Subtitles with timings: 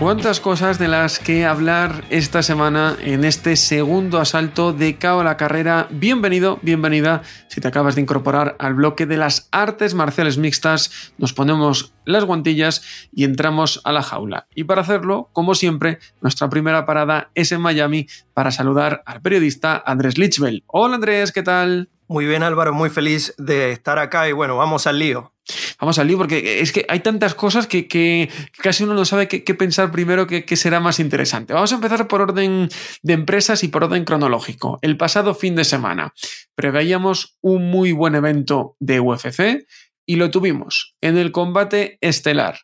[0.00, 5.24] Cuántas cosas de las que hablar esta semana en este segundo asalto de Cao a
[5.24, 5.88] la carrera.
[5.90, 7.20] Bienvenido, bienvenida.
[7.48, 12.24] Si te acabas de incorporar al bloque de las artes marciales mixtas, nos ponemos las
[12.24, 12.82] guantillas
[13.12, 14.46] y entramos a la jaula.
[14.54, 19.82] Y para hacerlo, como siempre, nuestra primera parada es en Miami para saludar al periodista
[19.84, 20.64] Andrés Lichbel.
[20.66, 21.90] Hola Andrés, ¿qué tal?
[22.10, 25.32] Muy bien Álvaro, muy feliz de estar acá y bueno, vamos al lío.
[25.78, 29.54] Vamos al lío porque es que hay tantas cosas que, casi uno no sabe qué,
[29.54, 31.52] pensar primero, qué, será más interesante.
[31.52, 32.68] Vamos a empezar por orden
[33.02, 34.80] de empresas y por orden cronológico.
[34.82, 36.12] El pasado fin de semana
[36.56, 39.68] preveíamos un muy buen evento de UFC
[40.04, 42.58] y lo tuvimos en el combate estelar.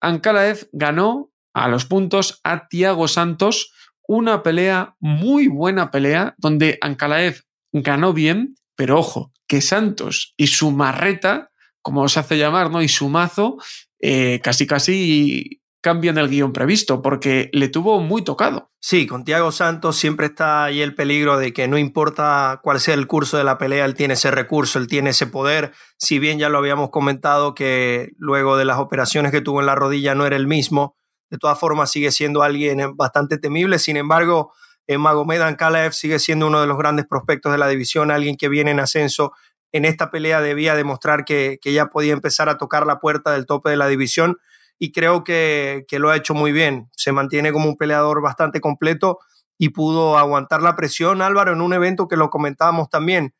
[0.00, 3.74] Ankalaev ganó a los puntos a Tiago Santos,
[4.08, 10.70] una pelea, muy buena pelea, donde Ankalaev ganó bien, pero ojo, que Santos y su
[10.70, 11.50] marreta
[11.86, 12.82] como se hace llamar, ¿no?
[12.82, 13.58] Y su mazo
[14.00, 18.72] eh, casi casi cambian el guion previsto porque le tuvo muy tocado.
[18.80, 22.94] Sí, con Tiago Santos siempre está ahí el peligro de que no importa cuál sea
[22.94, 25.74] el curso de la pelea, él tiene ese recurso, él tiene ese poder.
[25.96, 29.76] Si bien ya lo habíamos comentado que luego de las operaciones que tuvo en la
[29.76, 30.96] rodilla no era el mismo,
[31.30, 33.78] de todas formas sigue siendo alguien bastante temible.
[33.78, 34.52] Sin embargo,
[34.88, 38.70] Magomed Ankalaev sigue siendo uno de los grandes prospectos de la división, alguien que viene
[38.70, 39.32] en ascenso
[39.72, 43.70] en esta pelea debía demostrar que, ya podía empezar a tocar la puerta del tope
[43.70, 44.38] de la división
[44.78, 46.88] y creo que, lo ha hecho muy bien.
[46.96, 49.18] Se mantiene como un peleador bastante completo
[49.58, 53.34] y pudo aguantar la presión, Álvaro, en un evento que lo comentábamos también.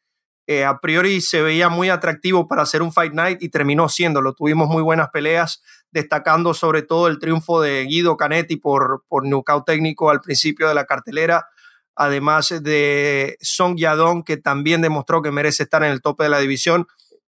[0.46, 4.32] Eh, a priori se veía muy atractivo para hacer un Fight Night y terminó siéndolo.
[4.32, 9.24] Tuvimos muy buenas peleas, destacando sobre todo el triunfo de Guido Canetti por, por
[9.64, 11.46] técnico al principio de la cartelera
[11.96, 16.38] además de Song Yadong, que también demostró que merece estar en el tope de la
[16.38, 16.86] división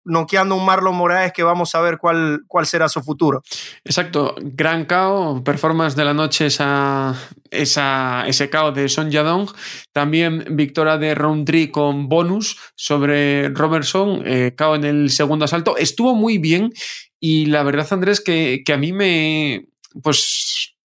[0.07, 3.43] noqueando un Marlon Moraes que vamos a ver cuál, cuál será su futuro.
[3.85, 7.15] Exacto, gran KO, performance de la noche esa,
[7.51, 9.49] esa, ese KO de Son Yadong,
[9.93, 16.39] también victoria de Roundtree con bonus sobre Robertson, eh, en el segundo asalto, estuvo muy
[16.39, 16.73] bien
[17.21, 19.69] y la verdad Andrés que, que a mí me,
[20.03, 20.77] pues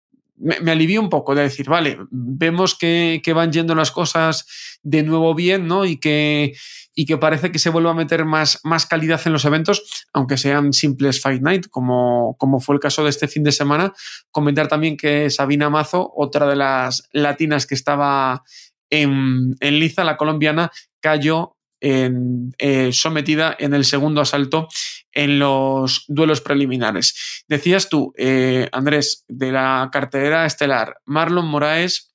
[0.42, 4.46] me, me alivió un poco de decir, vale, vemos que, van yendo las cosas
[4.84, 5.86] de nuevo bien, ¿no?
[5.86, 6.54] Y que,
[6.94, 10.38] y que parece que se vuelve a meter más, más calidad en los eventos, aunque
[10.38, 13.94] sean simples Fight Night, como, como fue el caso de este fin de semana.
[14.32, 18.44] Comentar también que Sabina Mazo, otra de las latinas que estaba
[18.90, 24.68] en, en Liza, la colombiana, cayó eh, sometida en el segundo asalto
[25.12, 27.44] en los duelos preliminares.
[27.48, 32.11] Decías tú, eh, Andrés, de la cartelera estelar, Marlon Moraes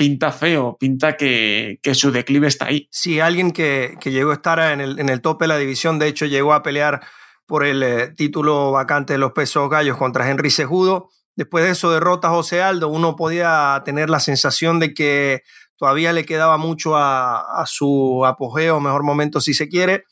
[0.00, 2.88] pinta feo, pinta que, su declive está ahí.
[2.90, 6.08] Sí, alguien que, llegó a estar en el, en el tope de la división, de
[6.08, 7.02] hecho llegó a pelear
[7.44, 11.10] por el eh, título vacante de los pesos gallos contra Henry Sejudo.
[11.36, 15.42] Después de eso derrota a José Aldo, uno podía tener la sensación de que
[15.76, 20.04] todavía le quedaba mucho a, su apogeo, mejor momento si se quiere,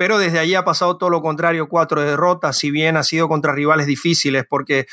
[0.00, 3.52] pero desde allí ha pasado todo lo contrario, cuatro derrotas, si bien ha sido contra
[3.52, 4.86] rivales difíciles, porque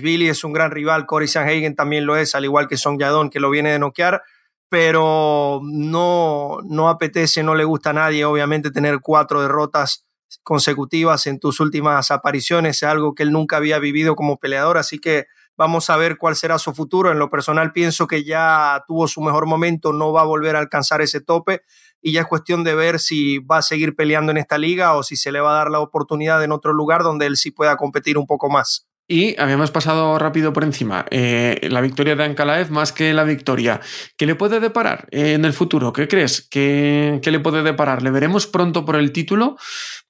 [0.00, 3.30] Billy es un gran rival, Cory Sanhagen también lo es, al igual que Song Yadon,
[3.30, 4.22] que lo viene de noquear,
[4.68, 10.06] pero no, no apetece, no le gusta a nadie, obviamente, tener cuatro derrotas
[10.44, 15.00] consecutivas en tus últimas apariciones, es algo que él nunca había vivido como peleador, así
[15.00, 15.26] que
[15.56, 17.12] Vamos a ver cuál será su futuro.
[17.12, 20.58] En lo personal pienso que ya tuvo su mejor momento, no va a volver a
[20.58, 21.62] alcanzar ese tope
[22.04, 25.02] y ya es cuestión de ver si va a seguir peleando en esta liga o
[25.02, 27.78] si se le va a dar la oportunidad en otro lugar donde él sí pueda
[27.78, 28.86] competir un poco más.
[29.08, 33.80] Y habíamos pasado rápido por encima eh, la victoria de Ankalaev más que la victoria.
[34.18, 35.94] ¿Qué le puede deparar en el futuro?
[35.94, 36.46] ¿Qué crees?
[36.50, 38.02] ¿Qué, ¿Qué, le puede deparar?
[38.02, 39.56] ¿Le veremos pronto por el título?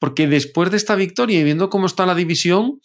[0.01, 2.81] Porque después de esta victoria y viendo cómo está la división,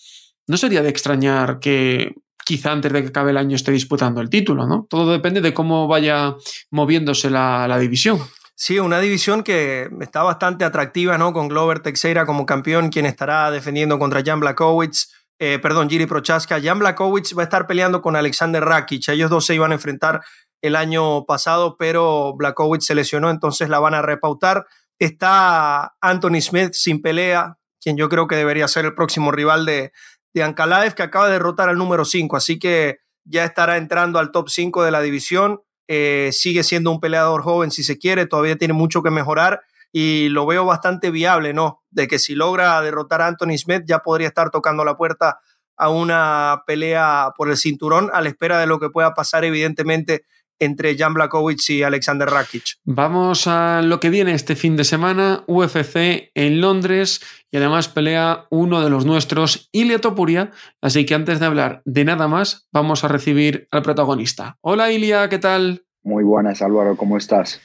[0.48, 2.14] no sería de extrañar que
[2.50, 4.88] quizá antes de que acabe el año esté disputando el título, ¿no?
[4.90, 6.36] Todo depende de cómo vaya
[6.72, 8.20] moviéndose la, división.
[8.62, 11.32] Sí, una división que está bastante atractiva, ¿no?
[11.32, 16.60] Con Glover Teixeira como campeón, quien estará defendiendo contra Jan Blakowicz, eh, perdón, Giri Prochaska.
[16.62, 19.08] Jan Blakowicz va a estar peleando con Alexander Rakic.
[19.08, 20.26] Ellos dos se iban a enfrentar
[20.62, 24.66] el año pasado, pero Blakowicz se lesionó, entonces la van a repautar.
[25.00, 29.94] Está Anthony Smith sin pelea, quien yo creo que debería ser el próximo rival de,
[30.34, 34.32] de Ankalaev, que acaba de derrotar al número 5, así que ya estará entrando al
[34.32, 35.62] top 5 de la división.
[35.92, 40.30] Eh, sigue siendo un peleador joven si se quiere, todavía tiene mucho que mejorar y
[40.30, 41.82] lo veo bastante viable, ¿no?
[41.90, 45.40] De que si logra derrotar a Anthony Smith ya podría estar tocando la puerta
[45.78, 50.26] a una pelea por el cinturón a la espera de lo que pueda pasar evidentemente
[50.60, 52.78] entre Jan Blakowicz y Alexander Rakic.
[52.84, 57.22] Vamos a lo que viene este fin de semana, UFC en Londres
[57.52, 60.52] y además pelea uno de los nuestros, Ilia Topuria,
[60.82, 64.58] así que antes de hablar de nada más, vamos a recibir al protagonista.
[64.62, 65.84] Hola Ilia, ¿qué tal?
[66.04, 67.60] Muy buenas Álvaro, ¿cómo estás?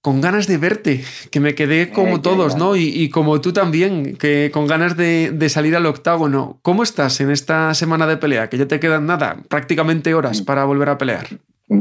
[0.00, 2.76] Con ganas de verte, que me quedé eh, como todos, ¿no?
[2.76, 6.60] Y, como tú también, que con ganas de, de, salir al octágono.
[6.62, 8.48] ¿Cómo estás en esta semana de pelea?
[8.48, 10.44] Que ya te quedan nada, prácticamente horas mm.
[10.44, 11.26] para volver a pelear.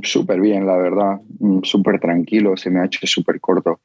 [0.02, 3.82] Súper bien, la verdad, mm, súper tranquilo, se me ha hecho súper corto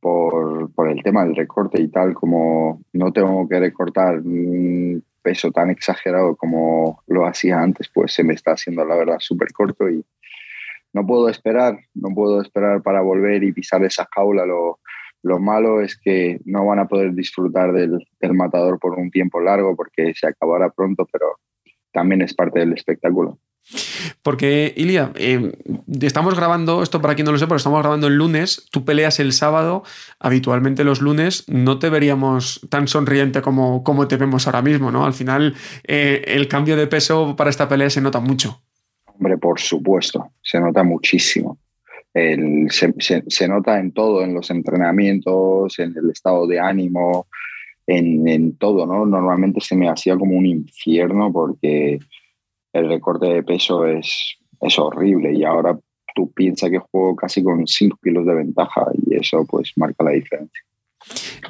[0.00, 5.50] por, por, el tema del recorte y tal, como no tengo que recortar un peso
[5.50, 9.88] tan exagerado como lo hacía antes, pues se me está haciendo la verdad súper corto
[9.88, 10.04] y
[10.94, 14.46] no puedo esperar, no puedo esperar para volver y pisar esa jaula.
[14.46, 14.78] Lo,
[15.22, 19.40] lo malo es que no van a poder disfrutar del, del matador por un tiempo
[19.40, 21.38] largo porque se acabará pronto, pero
[21.92, 23.38] también es parte del espectáculo.
[24.22, 25.52] Porque, Ilia, eh,
[26.00, 29.20] estamos grabando, esto para quien no lo sepa, pero estamos grabando el lunes, tú peleas
[29.20, 29.82] el sábado,
[30.18, 35.04] habitualmente los lunes no te veríamos tan sonriente como, como te vemos ahora mismo, ¿no?
[35.04, 38.60] Al final, eh, el cambio de peso para esta pelea se nota mucho.
[39.06, 41.58] Hombre, por supuesto, se nota muchísimo.
[42.12, 47.28] se, nota en todo, en los entrenamientos, en el estado de ánimo,
[47.86, 49.06] en, en todo, ¿no?
[49.06, 51.98] Normalmente se me hacía como un infierno porque
[52.74, 55.78] el recorte de peso es, es horrible y ahora
[56.14, 60.10] tú piensas que juego casi con 5 kilos de ventaja y eso pues marca la
[60.10, 60.62] diferencia.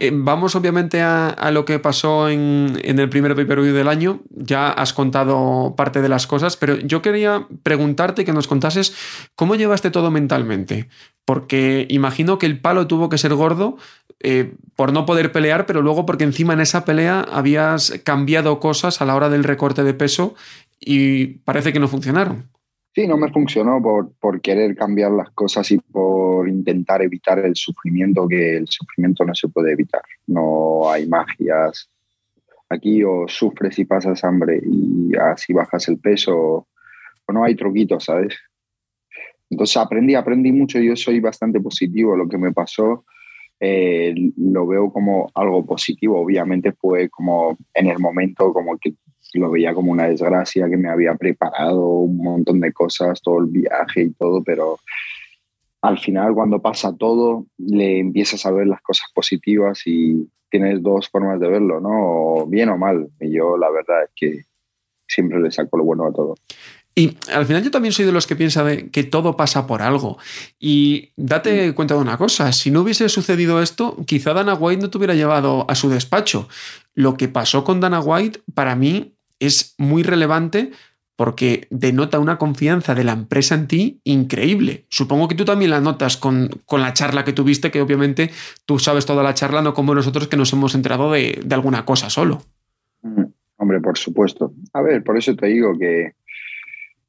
[0.00, 4.20] Eh, vamos obviamente a, lo que pasó en, el primer pay del año.
[4.30, 8.94] Ya has contado parte de las cosas, pero yo quería preguntarte que nos contases
[9.36, 10.88] cómo llevaste todo mentalmente.
[11.24, 13.76] Porque imagino que el palo tuvo que ser gordo
[14.20, 19.00] eh, por no poder pelear, pero luego porque encima en esa pelea habías cambiado cosas
[19.00, 20.34] a la hora del recorte de peso
[20.78, 22.50] y parece que no funcionaron.
[22.94, 27.56] Sí, no me funcionó por, por, querer cambiar las cosas y por intentar evitar el
[27.56, 30.02] sufrimiento, que el sufrimiento no se puede evitar.
[30.28, 31.90] No hay magias.
[32.68, 36.68] Aquí o sufres y pasas hambre y así bajas el peso,
[37.26, 38.36] o no hay truquitos, ¿sabes?
[39.50, 40.78] Entonces aprendí, aprendí mucho.
[40.78, 42.16] Yo soy bastante positivo.
[42.16, 43.04] Lo que me pasó
[43.60, 46.20] eh, lo veo como algo positivo.
[46.20, 48.94] Obviamente fue como en el momento como que
[49.38, 53.46] lo veía como una desgracia, que me había preparado un montón de cosas, todo el
[53.46, 54.78] viaje y todo, pero
[55.82, 61.08] al final cuando pasa todo, le empiezas a ver las cosas positivas y tienes dos
[61.08, 62.46] formas de verlo, ¿no?
[62.46, 63.08] bien o mal.
[63.20, 64.44] Y yo la verdad es que
[65.06, 66.36] siempre le saco lo bueno a todo.
[66.96, 70.16] Y al final yo también soy de los que piensa que todo pasa por algo.
[70.60, 74.90] Y date cuenta de una cosa, si no hubiese sucedido esto, quizá Dana White no
[74.90, 76.48] te hubiera llevado a su despacho.
[76.94, 80.70] Lo que pasó con Dana White, para mí, es muy relevante
[81.16, 84.84] porque denota una confianza de la empresa en ti increíble.
[84.88, 88.30] Supongo que tú también la notas con, la charla que tuviste, que obviamente
[88.66, 92.10] tú sabes toda la charla, no como nosotros que nos hemos enterado de, alguna cosa
[92.10, 92.42] solo.
[93.02, 93.24] Mm,
[93.58, 94.52] hombre, por supuesto.
[94.72, 96.14] A ver, por eso te digo que,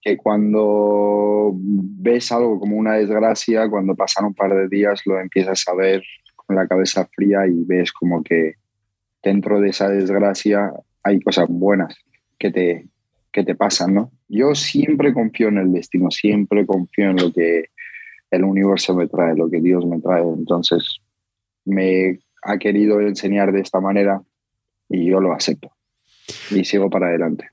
[0.02, 5.68] que cuando ves algo como una desgracia, cuando pasan un par de días lo empiezas
[5.68, 6.04] a ver
[6.36, 8.54] con la cabeza fría y ves como que
[9.24, 11.96] dentro de esa desgracia hay cosas buenas
[12.38, 12.88] que te,
[13.32, 14.12] que te pasan, ¿no?
[14.28, 17.66] Yo siempre confío en el destino, siempre confío en lo que
[18.32, 20.24] el universo me trae, lo que Dios me trae.
[20.24, 21.00] Entonces,
[21.66, 24.22] me ha querido enseñar de esta manera
[24.90, 25.72] y yo lo acepto.
[26.52, 27.50] Y sigo para adelante.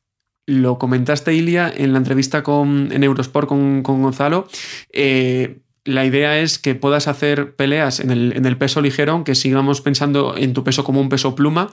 [0.47, 4.47] Lo comentaste, Ilia, en la entrevista con, en Eurosport con, con Gonzalo.
[4.93, 9.35] Eh, la idea es que puedas hacer peleas en el, en el, peso ligero, aunque
[9.35, 11.73] sigamos pensando en tu peso como un peso pluma.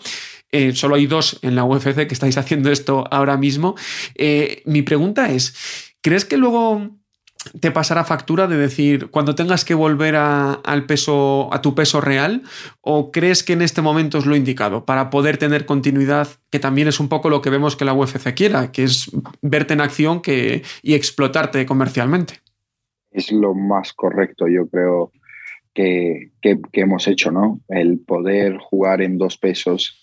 [0.51, 3.75] Eh, solo hay dos en la UFC que estáis haciendo esto ahora mismo.
[4.15, 6.89] Eh, mi pregunta es, ¿crees que luego
[7.61, 12.01] te pasará factura de decir cuando tengas que volver a, al peso, a tu peso
[12.01, 12.43] real?
[12.81, 16.87] ¿O crees que en este momento es lo indicado para poder tener continuidad, que también
[16.87, 20.21] es un poco lo que vemos que la UFC quiera, que es verte en acción
[20.25, 22.41] y explotarte comercialmente?
[23.11, 25.11] es lo más correcto, yo creo,
[25.73, 27.61] que, que, hemos hecho, ¿no?
[27.69, 29.98] El poder jugar en dos pesos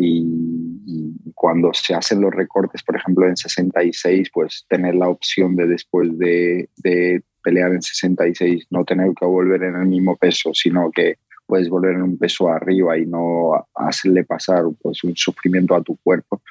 [0.00, 5.66] y, cuando se hacen los recortes, por ejemplo, en 66, pues tener la opción de
[5.66, 10.90] después de, de pelear en 66 no tener que volver en el mismo peso, sino
[10.90, 11.16] que
[11.46, 15.96] puedes volver en un peso arriba y no hacerle pasar pues, un sufrimiento a tu
[15.96, 16.42] cuerpo.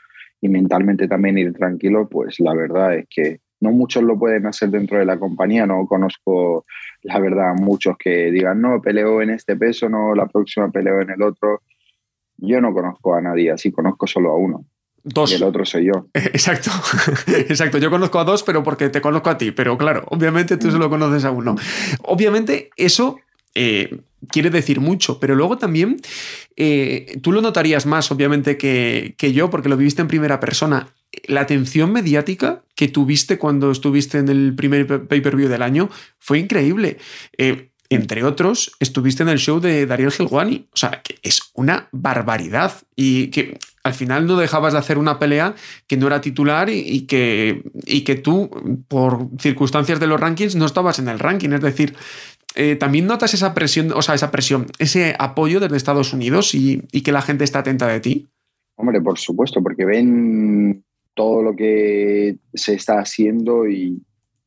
[0.42, 4.70] y mentalmente también ir tranquilo, pues la verdad es que no muchos lo pueden hacer
[4.70, 6.64] dentro de la compañía, no conozco
[7.04, 11.10] la verdad muchos que digan, no, peleo en este peso, no, la próxima peleo en
[11.10, 11.62] el otro.
[12.42, 14.66] Yo no conozco a nadie así, conozco solo a uno.
[15.04, 15.32] Dos.
[15.32, 16.08] Y el otro soy yo.
[16.14, 16.72] Exacto,
[17.28, 17.78] exacto.
[17.78, 19.52] Yo conozco a dos, pero porque te conozco a ti.
[19.52, 21.56] Pero claro, obviamente tú solo conoces a uno.
[22.04, 23.18] Obviamente eso
[23.56, 26.02] eh, quiere decir mucho, pero luego también
[26.56, 30.90] eh, tú lo notarías más, obviamente, que, que, yo, porque lo viviste en primera persona.
[31.26, 36.98] La atención mediática que tuviste cuando estuviste en el primer pay-per-view del año fue increíble.
[37.38, 40.68] Eh, entre otros, estuviste en el show de Dariel Gilwani.
[40.72, 42.74] O sea, que es una barbaridad.
[42.96, 45.56] Y que al final no dejabas de hacer una pelea
[45.88, 48.50] que no era titular y, y, que, y que tú,
[48.88, 51.50] por circunstancias de los rankings, no estabas en el ranking.
[51.50, 51.96] Es decir,
[52.56, 56.84] eh, también notas esa presión, o sea, esa presión, ese apoyo desde Estados Unidos y,
[56.92, 58.28] y, que la gente está atenta de ti.
[58.76, 60.84] Hombre, por supuesto, porque ven
[61.16, 64.02] todo lo que se está haciendo y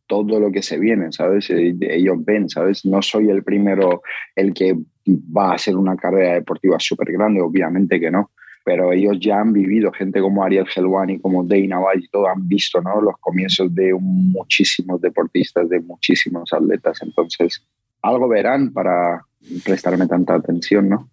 [0.06, 1.50] todo lo que se viene, ¿sabes?
[1.50, 2.84] Eh, ellos ven, ¿sabes?
[2.84, 4.02] No soy el primero
[4.34, 8.30] el que va a hacer una carrera deportiva súper grande, obviamente que no,
[8.64, 12.80] pero ellos ya han vivido, gente como Ariel Helwani, como Dana White, todo han visto,
[12.80, 13.00] ¿no?
[13.00, 17.66] Los comienzos de muchísimos deportistas, de muchísimos atletas, entonces
[18.02, 19.24] algo verán para
[19.64, 21.08] prestarme tanta atención, ¿no?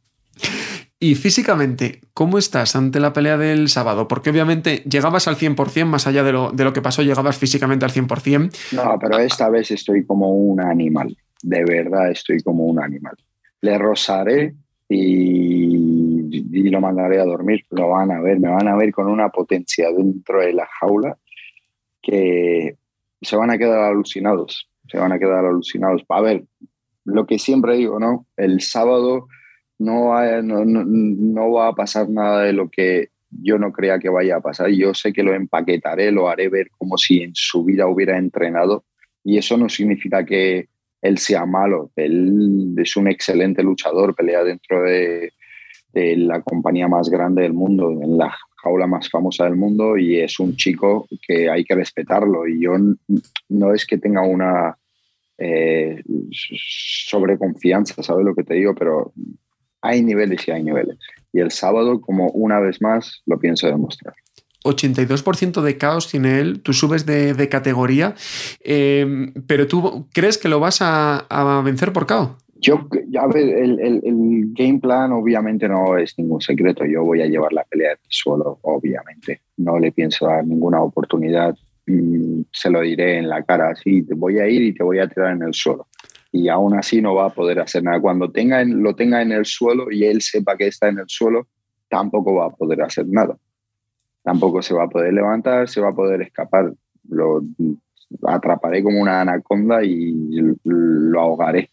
[1.01, 4.09] Y físicamente, ¿cómo estás ante la pelea del sábado?
[4.09, 7.85] Porque obviamente llegabas al 100%, más allá de lo, de lo que pasó, llegabas físicamente
[7.85, 8.73] al 100%.
[8.73, 11.15] No, pero esta vez estoy como un animal.
[11.41, 13.15] De verdad estoy como un animal.
[13.61, 14.55] Le rozaré
[14.89, 15.77] y,
[16.51, 17.63] y lo mandaré a dormir.
[17.69, 21.17] Lo van a ver, me van a ver con una potencia dentro de la jaula
[22.01, 22.75] que
[23.21, 24.69] se van a quedar alucinados.
[24.89, 26.03] Se van a quedar alucinados.
[26.09, 26.43] A ver,
[27.05, 28.25] lo que siempre digo, ¿no?
[28.35, 29.27] El sábado
[29.79, 33.99] no, hay, no, no, no, va a pasar nada de lo que yo no crea
[33.99, 34.69] que vaya a pasar.
[34.69, 38.83] Yo sé que lo empaquetaré, lo haré ver como si en su vida hubiera entrenado
[39.23, 40.67] y eso no significa que
[41.01, 41.91] él sea malo.
[41.95, 45.31] Él es un excelente luchador, pelea dentro de,
[45.93, 50.17] de la compañía más grande del mundo, en la jaula más famosa del mundo y
[50.17, 52.73] es un chico que hay que respetarlo y yo
[53.49, 54.77] no es que tenga una
[55.37, 58.75] eh, sobreconfianza, ¿sabes lo que te digo?
[58.75, 59.13] Pero
[59.81, 60.97] hay niveles y hay niveles.
[61.31, 64.13] Y el sábado, como una vez más, lo pienso demostrar.
[64.63, 68.15] 82% de caos tiene él, tú subes de, de categoría,
[68.61, 72.37] eh, pero tú crees que lo vas a, a vencer por KO.
[72.61, 76.83] Yo, a ver, el, el, el, game plan obviamente no es ningún secreto.
[76.85, 79.39] Yo voy a llevar la pelea del suelo, obviamente.
[79.55, 81.57] No le pienso dar ninguna oportunidad.
[81.85, 84.99] Mm, se lo diré en la cara, así, te voy a ir y te voy
[84.99, 85.87] a tirar en el suelo
[86.31, 87.99] y aún así no va a poder hacer nada.
[87.99, 91.05] Cuando tenga en, lo tenga en el suelo y él sepa que está en el
[91.07, 91.47] suelo,
[91.89, 93.37] tampoco va a poder hacer nada.
[94.23, 96.71] Tampoco se va a poder levantar, se va a poder escapar.
[97.09, 97.41] Lo
[98.27, 100.13] atraparé como una anaconda y
[100.63, 101.69] lo ahogaré.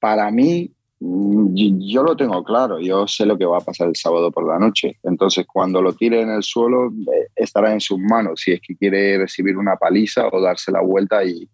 [0.00, 4.30] Para mí, yo lo tengo claro, yo sé lo que va a pasar el sábado
[4.32, 4.98] por la noche.
[5.02, 8.76] Entonces, cuando lo tire en el suelo, eh, estará en sus manos si es que
[8.76, 11.48] quiere recibir una paliza o darse la vuelta y,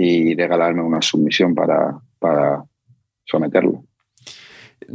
[0.00, 2.64] y regalarme una sumisión para, para
[3.24, 3.84] someterlo.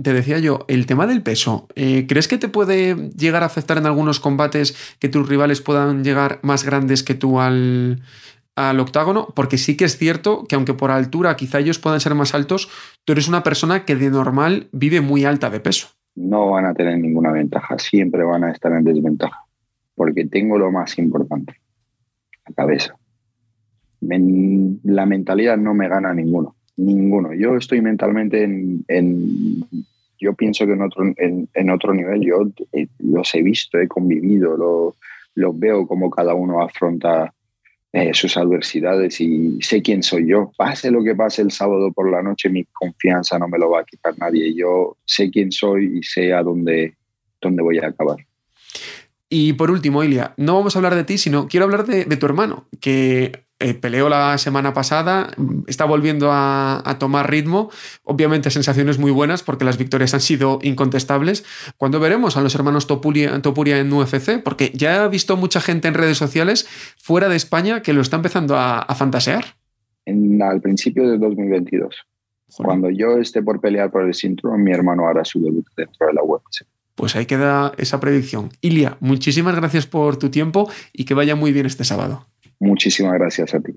[0.01, 3.77] Te decía yo, el tema del peso, eh, ¿crees que te puede llegar a afectar
[3.77, 8.01] en algunos combates que tus rivales puedan llegar más grandes que tú al,
[8.55, 9.27] al octágono?
[9.35, 12.69] Porque sí que es cierto que aunque por altura quizá ellos puedan ser más altos,
[13.03, 15.89] tú eres una persona que de normal vive muy alta de peso.
[16.15, 19.45] No van a tener ninguna ventaja, siempre van a estar en desventaja,
[19.95, 21.59] porque tengo lo más importante,
[22.47, 22.95] la cabeza
[24.83, 27.33] la mentalidad no me gana ninguno, ninguno.
[27.33, 29.65] Yo estoy mentalmente en,
[30.19, 34.57] yo pienso que en otro, en, otro nivel, yo eh, los he visto, he convivido,
[34.57, 34.95] lo,
[35.35, 37.33] los veo como cada uno afronta
[37.95, 40.51] eh, sus adversidades y sé quién soy yo.
[40.57, 43.81] Pase lo que pase el sábado por la noche, mi confianza no me lo va
[43.81, 44.53] a quitar nadie.
[44.55, 46.95] Yo sé quién soy y sé a dónde,
[47.39, 48.17] dónde voy a acabar.
[49.29, 52.17] Y por último, Ilia, no vamos a hablar de ti, sino quiero hablar de, de
[52.17, 55.31] tu hermano, que eh, peleó la semana pasada,
[55.67, 57.69] está volviendo a, a, tomar ritmo,
[58.03, 61.45] obviamente sensaciones muy buenas porque las victorias han sido incontestables.
[61.77, 64.43] ¿Cuándo veremos a los hermanos Topuria, Topuria en UFC?
[64.43, 66.67] Porque ya he visto mucha gente en redes sociales
[66.97, 69.45] fuera de España que lo está empezando a, a fantasear.
[70.05, 71.95] En, al principio de 2022.
[72.49, 72.65] Joder.
[72.65, 76.11] Cuando yo esté por pelear por el cinturón, mi hermano hará su debut dentro de
[76.11, 76.65] la UFC.
[76.95, 78.49] Pues ahí queda esa predicción.
[78.59, 82.27] Ilia, muchísimas gracias por tu tiempo y que vaya muy bien este sábado.
[82.63, 83.73] Muchísimas gracias a ti.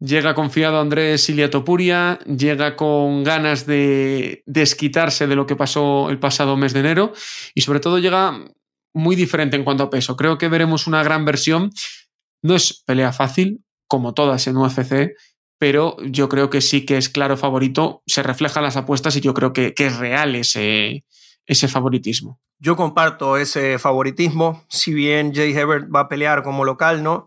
[0.00, 6.18] Llega confiado Andrés Silia Topuria, llega con ganas de desquitarse de lo que pasó el
[6.18, 7.12] pasado mes de enero
[7.54, 8.44] y sobre todo llega
[8.92, 10.16] muy diferente en cuanto a peso.
[10.16, 11.70] Creo que veremos una gran versión.
[12.42, 15.12] No es pelea fácil, como todas en UFC,
[15.58, 18.02] pero yo creo que sí que es claro favorito.
[18.06, 21.04] Se reflejan las apuestas y yo creo que, que es real ese,
[21.46, 22.40] ese favoritismo.
[22.58, 27.26] Yo comparto ese favoritismo, si bien Jay Hebert va a pelear como local, ¿no?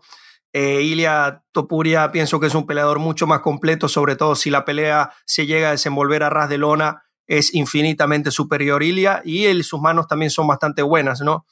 [0.52, 4.64] Eh, Ilia Topuria pienso que es un peleador mucho más completo, sobre todo si la
[4.64, 9.62] pelea se llega a desenvolver a ras de lona, es infinitamente superior Ilia y él,
[9.62, 11.46] sus manos también son bastante buenas, ¿no?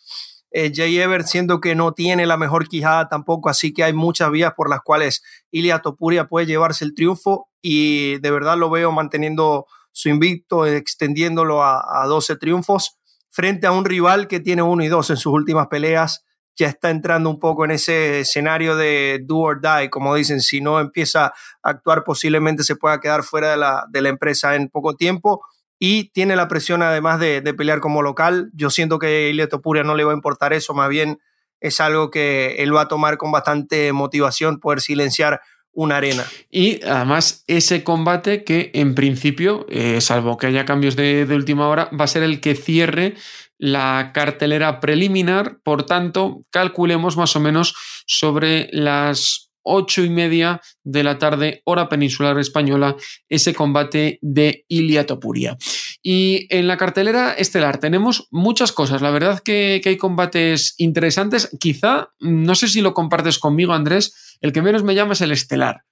[0.50, 4.30] Eh, Jay Ever siento que no tiene la mejor quijada tampoco, así que hay muchas
[4.30, 8.90] vías por las cuales Ilia Topuria puede llevarse el triunfo y de verdad lo veo
[8.90, 12.98] manteniendo su invicto, extendiéndolo a, a 12 triunfos
[13.30, 16.24] frente a un rival que tiene uno y dos en sus últimas peleas
[16.58, 20.60] ya está entrando un poco en ese escenario de do or die, como dicen, si
[20.60, 24.68] no empieza a actuar posiblemente se pueda quedar fuera de la, de la empresa en
[24.68, 25.40] poco tiempo
[25.78, 28.50] y tiene la presión además de, pelear como local.
[28.52, 31.18] Yo siento que a Topuria no le va a importar eso, más bien
[31.60, 35.40] es algo que él va a tomar con bastante motivación, poder silenciar
[35.72, 36.24] una arena.
[36.50, 41.88] Y además ese combate que en principio, eh, salvo que haya cambios de, última hora,
[41.98, 43.14] va a ser el que cierre
[43.58, 47.74] la cartelera preliminar, por tanto, calculemos más o menos
[48.06, 52.96] sobre las ocho y media de la tarde, hora peninsular española,
[53.28, 55.58] ese combate de Ilia Topuria.
[56.02, 59.02] Y en la cartelera estelar tenemos muchas cosas.
[59.02, 61.50] La verdad que, que hay combates interesantes.
[61.60, 65.32] Quizá, no sé si lo compartes conmigo, Andrés, el que menos me llama es el
[65.32, 65.82] estelar.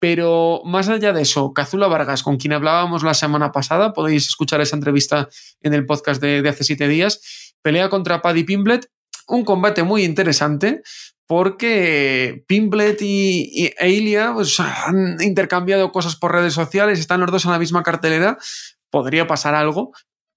[0.00, 4.62] Pero más allá de eso, Cazula Vargas, con quien hablábamos la semana pasada, podéis escuchar
[4.62, 5.28] esa entrevista
[5.60, 8.90] en el podcast de, hace siete días, pelea contra Paddy Pimblet,
[9.28, 10.80] un combate muy interesante
[11.26, 17.52] porque Pimblet y, y pues, han intercambiado cosas por redes sociales, están los dos en
[17.52, 18.38] la misma cartelera,
[18.90, 19.92] podría pasar algo,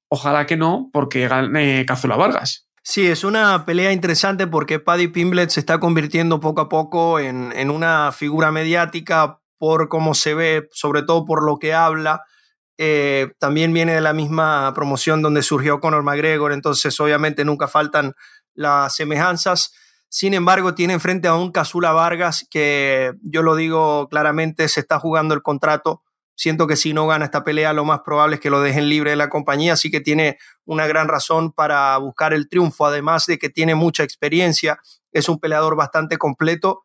[0.09, 2.67] ojalá que no, porque gane Cazula Vargas.
[2.83, 7.69] Sí, es una pelea interesante porque Paddy Pimblet se está convirtiendo poco a poco en
[7.69, 12.25] una figura mediática por cómo se ve, sobre todo por lo que habla.
[12.77, 18.13] Eh, también viene de la misma promoción donde surgió Conor McGregor, entonces obviamente nunca faltan
[18.53, 19.73] las semejanzas.
[20.09, 24.99] Sin embargo, tiene enfrente a un Casula Vargas que yo lo digo claramente, se está
[24.99, 26.03] jugando el contrato.
[26.35, 29.11] Siento que si no gana esta pelea, lo más probable es que lo dejen libre
[29.11, 33.37] de la compañía, así que tiene una gran razón para buscar el triunfo, además de
[33.39, 34.77] que tiene mucha experiencia,
[35.13, 36.83] es un peleador bastante completo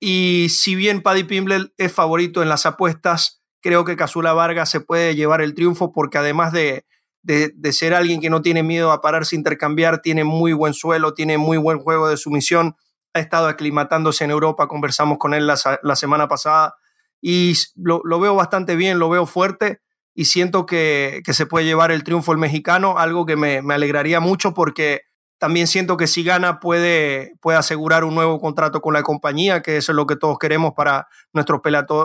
[0.00, 4.80] y si bien Paddy Pimble es favorito en las apuestas, creo que Casula Vargas se
[4.80, 6.86] puede llevar el triunfo porque además de,
[7.22, 11.14] de, ser alguien que no tiene miedo a pararse a intercambiar, tiene muy buen suelo,
[11.14, 12.76] tiene muy buen juego de sumisión,
[13.12, 16.74] ha estado aclimatándose en Europa, conversamos con él la, la semana pasada
[17.20, 19.80] y lo, lo, veo bastante bien, lo veo fuerte
[20.14, 23.74] y siento que, que, se puede llevar el triunfo el mexicano, algo que me, me
[23.74, 25.02] alegraría mucho porque
[25.38, 29.76] también siento que si gana puede, puede asegurar un nuevo contrato con la compañía, que
[29.76, 31.60] eso es lo que todos queremos para nuestros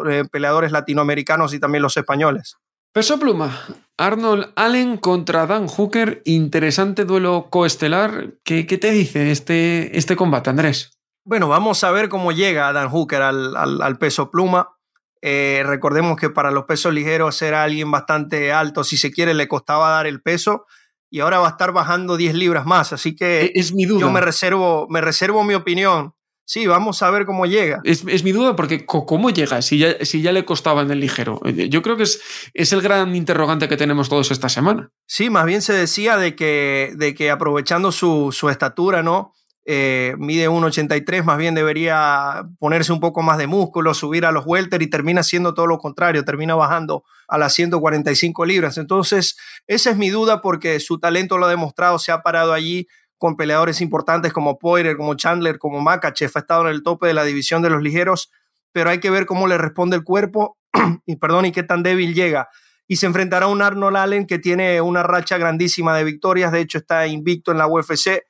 [0.09, 2.57] eh, peleadores latinoamericanos y también los españoles.
[2.93, 3.59] Peso pluma,
[3.97, 8.35] Arnold Allen contra Dan Hooker, interesante duelo coestelar.
[8.43, 10.91] ¿Qué, qué te dice este, este combate, Andrés?
[11.25, 14.77] Bueno, vamos a ver cómo llega Dan Hooker al, al, al peso pluma.
[15.23, 19.47] Eh, recordemos que para los pesos ligeros era alguien bastante alto, si se quiere, le
[19.47, 20.65] costaba dar el peso
[21.13, 22.91] y ahora va a estar bajando 10 libras más.
[22.91, 24.01] Así que E-, es mi duda.
[24.01, 26.15] yo me reservo, me reservo mi opinión.
[26.43, 27.81] Sí, vamos a ver cómo llega.
[27.83, 29.61] Es, es mi duda porque ¿cómo llega?
[29.61, 31.39] Si ya, si ya le costaba en el ligero.
[31.45, 32.19] Yo creo que es,
[32.55, 34.91] es el gran interrogante que tenemos todos esta semana.
[35.05, 39.33] Sí, más bien se decía de que, de que aprovechando su, su estatura, ¿no?
[39.65, 44.45] Eh, mide 1,83, más bien debería ponerse un poco más de músculo, subir a los
[44.45, 48.77] welter y termina siendo todo lo contrario, termina bajando a las 145 libras.
[48.77, 52.87] Entonces, esa es mi duda porque su talento lo ha demostrado, se ha parado allí
[53.17, 57.13] con peleadores importantes como Poirier, como Chandler, como Makachev, ha estado en el tope de
[57.13, 58.29] la división de los ligeros,
[58.73, 60.57] pero hay que ver cómo le responde el cuerpo
[61.05, 62.49] y perdón, y qué tan débil llega.
[62.85, 66.59] Y se enfrentará a un Arnold Allen que tiene una racha grandísima de victorias, de
[66.59, 68.23] hecho está invicto en la UFC,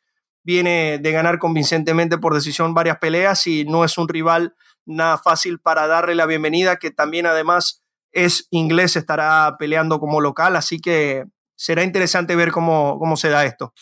[0.43, 4.53] viene de ganar convincentemente por decisión varias peleas y no es un rival
[4.86, 10.56] nada fácil para darle la bienvenida, que también además es inglés, estará peleando como local,
[10.56, 11.23] así que
[11.56, 13.73] será interesante ver cómo, cómo se da esto.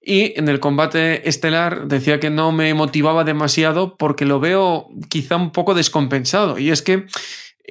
[0.00, 5.36] Y en el combate estelar decía que no me motivaba demasiado porque lo veo quizá
[5.36, 6.58] un poco descompensado.
[6.58, 7.06] Y es que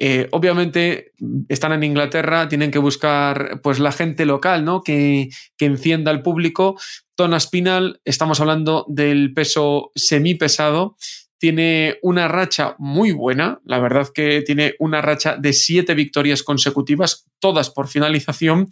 [0.00, 1.12] eh, obviamente
[1.48, 4.82] están en Inglaterra, tienen que buscar pues la gente local, ¿no?
[4.82, 6.78] Que, que encienda al público.
[7.16, 10.96] Tona Spinal, estamos hablando del peso semipesado,
[11.38, 17.26] tiene una racha muy buena, la verdad que tiene una racha de siete victorias consecutivas,
[17.40, 18.68] todas por finalización,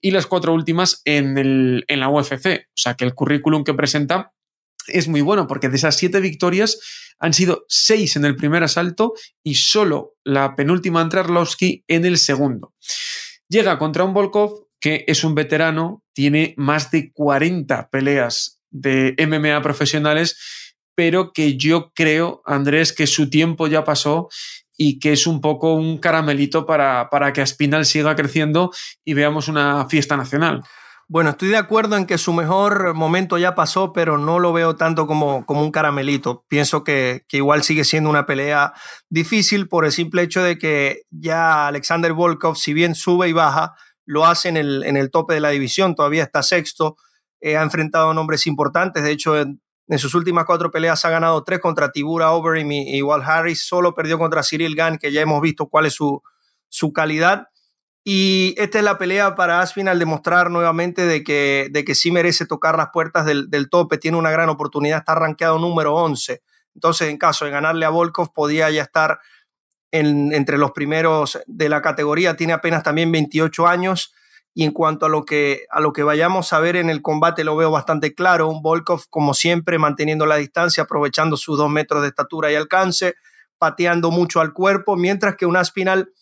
[0.00, 2.68] y las cuatro últimas en, el, en la UFC.
[2.68, 4.32] O sea que el currículum que presenta
[4.88, 6.78] es muy bueno porque de esas siete victorias
[7.18, 12.18] han sido seis en el primer asalto y solo la penúltima entre Arlovsky en el
[12.18, 12.74] segundo.
[13.48, 19.60] Llega contra un Volkov que es un veterano, tiene más de 40 peleas de MMA
[19.62, 20.38] profesionales,
[20.94, 24.28] pero que yo creo, Andrés, que su tiempo ya pasó
[24.76, 28.70] y que es un poco un caramelito para, para que Aspinal siga creciendo
[29.04, 30.62] y veamos una fiesta nacional.
[31.12, 34.76] Bueno, estoy de acuerdo en que su mejor momento ya pasó, pero no lo veo
[34.76, 36.44] tanto como, como un caramelito.
[36.46, 38.74] Pienso que, que, igual sigue siendo una pelea
[39.08, 43.74] difícil por el simple hecho de que ya Alexander Volkov, si bien sube y baja,
[44.06, 46.96] lo hace en el, en el tope de la división, todavía está sexto,
[47.40, 49.60] eh, ha enfrentado nombres importantes, de hecho en,
[49.98, 53.96] sus últimas cuatro peleas ha ganado tres contra Tibura Overeem y, y Walt Harris, solo
[53.96, 56.22] perdió contra Cyril Gann, que ya hemos visto cuál es su,
[56.68, 57.48] su calidad
[58.04, 62.46] y esta es la pelea para Aspinal demostrar nuevamente de que, de que sí merece
[62.46, 66.42] tocar las puertas del, del tope, tiene una gran oportunidad, está rankeado número 11.
[66.74, 69.20] Entonces, en caso de ganarle a Volkov, podía ya estar
[69.90, 74.14] en, entre los primeros de la categoría, tiene apenas también 28 años.
[74.52, 77.44] Y en cuanto a lo, que, a lo que vayamos a ver en el combate,
[77.44, 78.48] lo veo bastante claro.
[78.48, 83.14] Un Volkov, como siempre, manteniendo la distancia, aprovechando sus dos metros de estatura y alcance,
[83.58, 86.12] pateando mucho al cuerpo, mientras que un Aspinal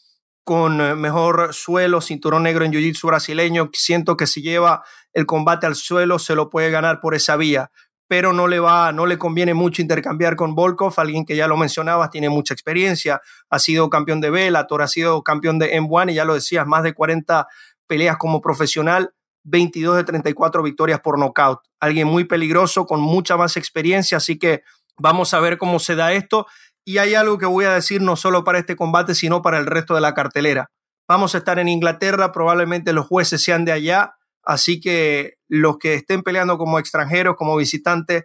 [0.48, 3.68] con eh, mejor suelo, cinturón negro en Jiu-Jitsu brasileño.
[3.74, 4.82] Siento que si lleva
[5.12, 7.70] el combate al suelo se lo puede ganar por esa vía,
[8.08, 11.58] pero no le va, no le conviene mucho intercambiar con Volkov, alguien que ya lo
[11.58, 16.14] mencionabas, tiene mucha experiencia, ha sido campeón de Bellator, ha sido campeón de M1 y
[16.14, 17.46] ya lo decías, más de 40
[17.86, 19.12] peleas como profesional,
[19.44, 21.60] 22 de 34 victorias por nocaut.
[21.78, 24.62] Alguien muy peligroso, con mucha más experiencia, así que
[24.96, 26.46] vamos a ver cómo se da esto.
[26.88, 29.66] Y hay algo que voy a decir no solo para este combate, sino para el
[29.66, 30.70] resto de la cartelera.
[31.06, 35.92] Vamos a estar en Inglaterra, probablemente los jueces sean de allá, así que los que
[35.92, 38.24] estén peleando como extranjeros, como visitantes,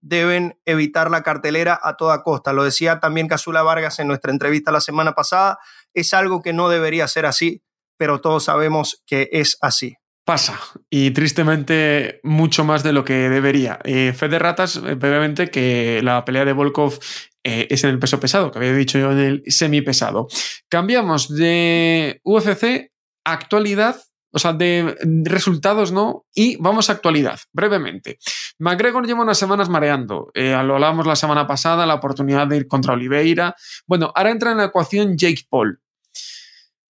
[0.00, 2.52] deben evitar la cartelera a toda costa.
[2.52, 5.58] Lo decía también Casula Vargas en nuestra entrevista la semana pasada,
[5.92, 7.64] es algo que no debería ser así,
[7.96, 13.78] pero todos sabemos que es así pasa y tristemente mucho más de lo que debería.
[13.84, 16.98] Eh, Fede Ratas, eh, brevemente, que la pelea de Volkov
[17.44, 20.26] eh, es en el peso pesado, que había dicho yo en el semipesado.
[20.68, 22.90] Cambiamos de UFC
[23.24, 23.96] actualidad,
[24.32, 26.26] o sea, de resultados, ¿no?
[26.34, 28.18] Y vamos a actualidad, brevemente.
[28.58, 30.30] McGregor lleva unas semanas mareando.
[30.34, 33.54] Eh, lo hablábamos la semana pasada, la oportunidad de ir contra Oliveira.
[33.86, 35.80] Bueno, ahora entra en la ecuación Jake Paul.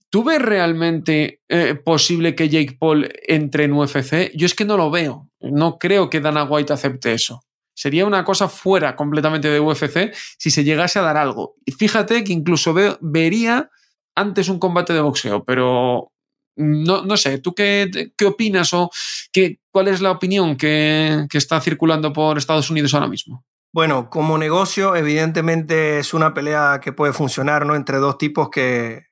[0.08, 4.30] ¿Tú ves realmente eh, posible que Jake Paul entre en UFC?
[4.34, 5.28] Yo es que no lo veo.
[5.40, 7.42] No creo que Dana White acepte eso.
[7.74, 11.56] Sería una cosa fuera completamente de UFC si se llegase a dar algo.
[11.64, 13.70] Y fíjate que incluso vería
[14.14, 16.12] antes un combate de boxeo, pero
[16.56, 18.90] no, no sé, ¿tú qué, qué opinas o
[19.32, 23.44] qué, cuál es la opinión que, que está circulando por Estados Unidos ahora mismo?
[23.72, 27.74] Bueno, como negocio, evidentemente es una pelea que puede funcionar ¿no?
[27.74, 29.06] entre dos tipos que,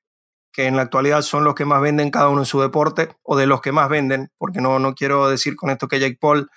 [0.52, 3.36] que en la actualidad son los que más venden cada uno en su deporte, o
[3.36, 6.48] de los que más venden, porque no, no quiero decir con esto que Jake Paul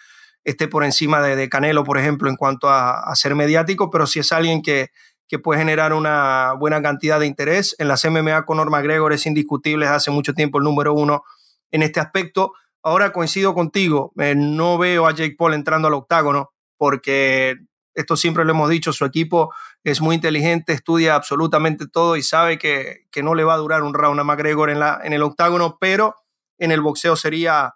[0.45, 4.31] esté por encima de, Canelo, por ejemplo, en cuanto a, ser mediático, pero si es
[4.31, 4.91] alguien que,
[5.27, 7.75] que, puede generar una buena cantidad de interés.
[7.79, 11.23] En las MMA, Conor McGregor es indiscutible, hace mucho tiempo el número uno
[11.71, 12.53] en este aspecto.
[12.83, 17.55] Ahora coincido contigo, eh, no veo a Jake Paul entrando al octágono porque
[17.95, 19.53] esto siempre lo hemos dicho, su equipo
[19.83, 23.83] es muy inteligente, estudia absolutamente todo y sabe que, que no le va a durar
[23.83, 26.15] un round a McGregor en, la, en el octágono, pero
[26.59, 27.73] en el boxeo sería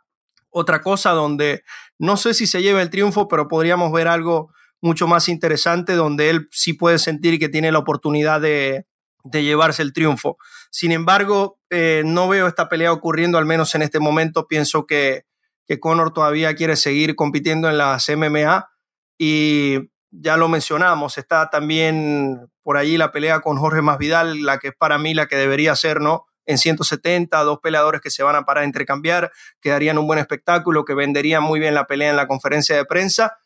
[0.49, 1.63] otra cosa donde
[1.99, 6.29] no sé si se lleva el triunfo, pero podríamos ver algo mucho más interesante donde
[6.29, 8.85] él sí puede sentir que tiene la oportunidad de,
[9.31, 10.38] llevarse el triunfo.
[10.71, 14.47] Sin embargo, eh, no veo esta pelea ocurriendo, al menos en este momento.
[14.47, 15.25] Pienso que,
[15.67, 18.69] que Conor todavía quiere seguir compitiendo en las MMA
[19.17, 24.69] y ya lo mencionamos, está también por allí la pelea con Jorge Masvidal, la que
[24.69, 26.25] es para mí la que debería ser, ¿no?
[26.49, 29.31] En 170, dos peleadores que se van a parar a intercambiar,
[29.62, 32.85] que darían un buen espectáculo, que venderían muy bien la pelea en la conferencia de
[32.85, 33.38] prensa.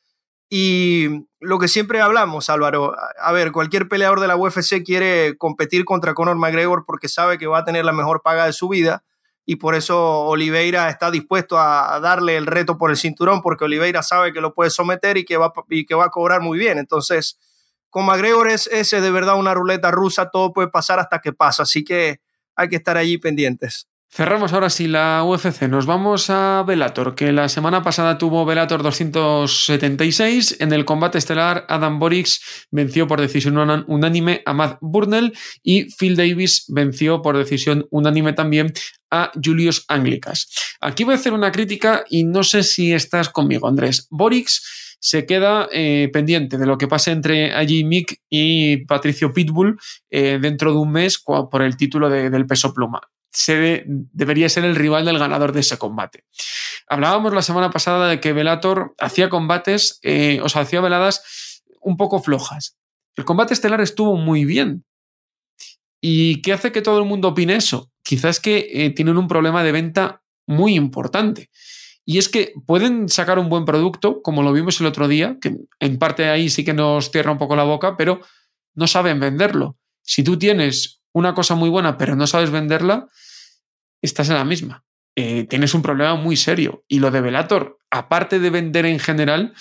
[0.49, 5.83] Y lo que siempre hablamos, Álvaro, a ver, cualquier peleador de la UFC quiere competir
[5.83, 9.03] contra Conor McGregor porque sabe que va a tener la mejor paga de su vida
[9.45, 14.01] y por eso Oliveira está dispuesto a, darle el reto por el cinturón porque Oliveira
[14.01, 16.77] sabe que lo puede someter y que va, y que va a cobrar muy bien.
[16.77, 17.37] Entonces,
[17.89, 21.63] con McGregor es ese de verdad una ruleta rusa, todo puede pasar hasta que pasa.
[21.63, 22.21] Así que
[22.55, 23.87] hay que estar allí pendientes.
[24.15, 25.63] Cerramos ahora sí la UFC.
[25.63, 30.57] Nos vamos a Velator, que la semana pasada tuvo Velator 276.
[30.59, 36.15] En el combate estelar, Adam Borix venció por decisión unánime a Matt Burnell y Phil
[36.15, 38.71] Davis venció por decisión unánime también
[39.09, 40.47] a Julius Anglicas.
[40.79, 44.05] Aquí voy a hacer una crítica y no sé si estás conmigo, Andrés.
[44.11, 49.77] Borix se queda eh, pendiente de lo que pase entre allí Mick y Patricio Pitbull
[50.09, 53.01] eh, dentro de un mes por el título del peso pluma.
[54.13, 56.23] Debería ser el rival del ganador de ese combate.
[56.87, 61.97] Hablábamos la semana pasada de que Velator hacía combates, eh, o sea, hacía veladas un
[61.97, 62.77] poco flojas.
[63.17, 64.85] El combate estelar estuvo muy bien.
[65.99, 67.91] ¿Y qué hace que todo el mundo opine eso?
[68.03, 71.49] Quizás que tienen un problema de venta muy importante.
[72.05, 75.55] Y es que pueden sacar un buen producto, como lo vimos el otro día, que
[75.79, 78.21] en parte ahí sí que nos cierra un poco la boca, pero
[78.75, 79.77] no saben venderlo.
[80.01, 83.07] Si tú tienes una cosa muy buena, pero no sabes venderla,
[84.01, 84.83] estás en la misma.
[85.15, 86.83] Eh, tienes un problema muy serio.
[86.87, 89.53] Y lo de Velator, aparte de vender en general,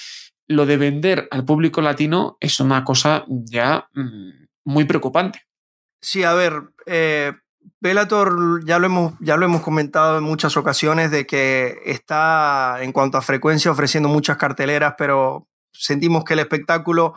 [0.49, 5.43] lo de vender al público latino es una cosa ya mm, muy preocupante.
[6.01, 6.55] Sí, a ver,
[6.87, 7.33] eh,
[7.81, 12.93] Bellator ya lo, hemos, ya lo hemos comentado en muchas ocasiones de que está en
[12.93, 17.15] cuanto a frecuencia ofreciendo muchas carteleras, pero sentimos que el espectáculo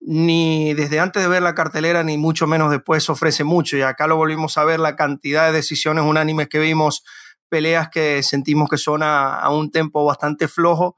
[0.00, 3.76] ni desde antes de ver la cartelera ni mucho menos después ofrece mucho.
[3.76, 7.04] Y acá lo volvimos a ver la cantidad de decisiones unánimes que vimos,
[7.48, 10.96] peleas que sentimos que son a, a un tempo bastante flojo.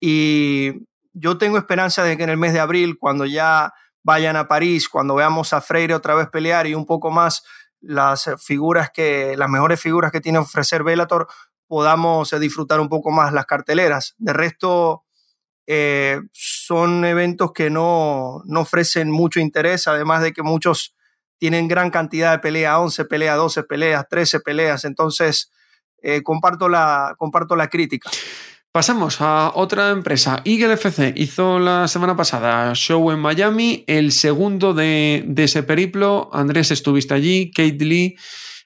[0.00, 4.48] Y yo tengo esperanza de que en el mes de abril cuando ya vayan a
[4.48, 7.44] París, cuando veamos a Freire otra vez pelear y un poco más
[7.82, 11.28] las figuras que, las mejores figuras que tiene ofrecer Bellator,
[11.66, 14.14] podamos eh, disfrutar un poco más las carteleras.
[14.18, 15.04] De resto,
[15.66, 20.94] eh, son eventos que no, no ofrecen mucho interés, además de que muchos
[21.38, 25.50] tienen gran cantidad de peleas, 11 peleas, 12 peleas, 13 peleas, entonces
[26.02, 28.10] eh, comparto, la, comparto la crítica.
[28.72, 30.40] Pasamos a otra empresa.
[30.46, 36.30] Eagle FC hizo la semana pasada show en Miami, el segundo de, ese periplo.
[36.32, 38.16] Andrés, estuviste allí, Lee,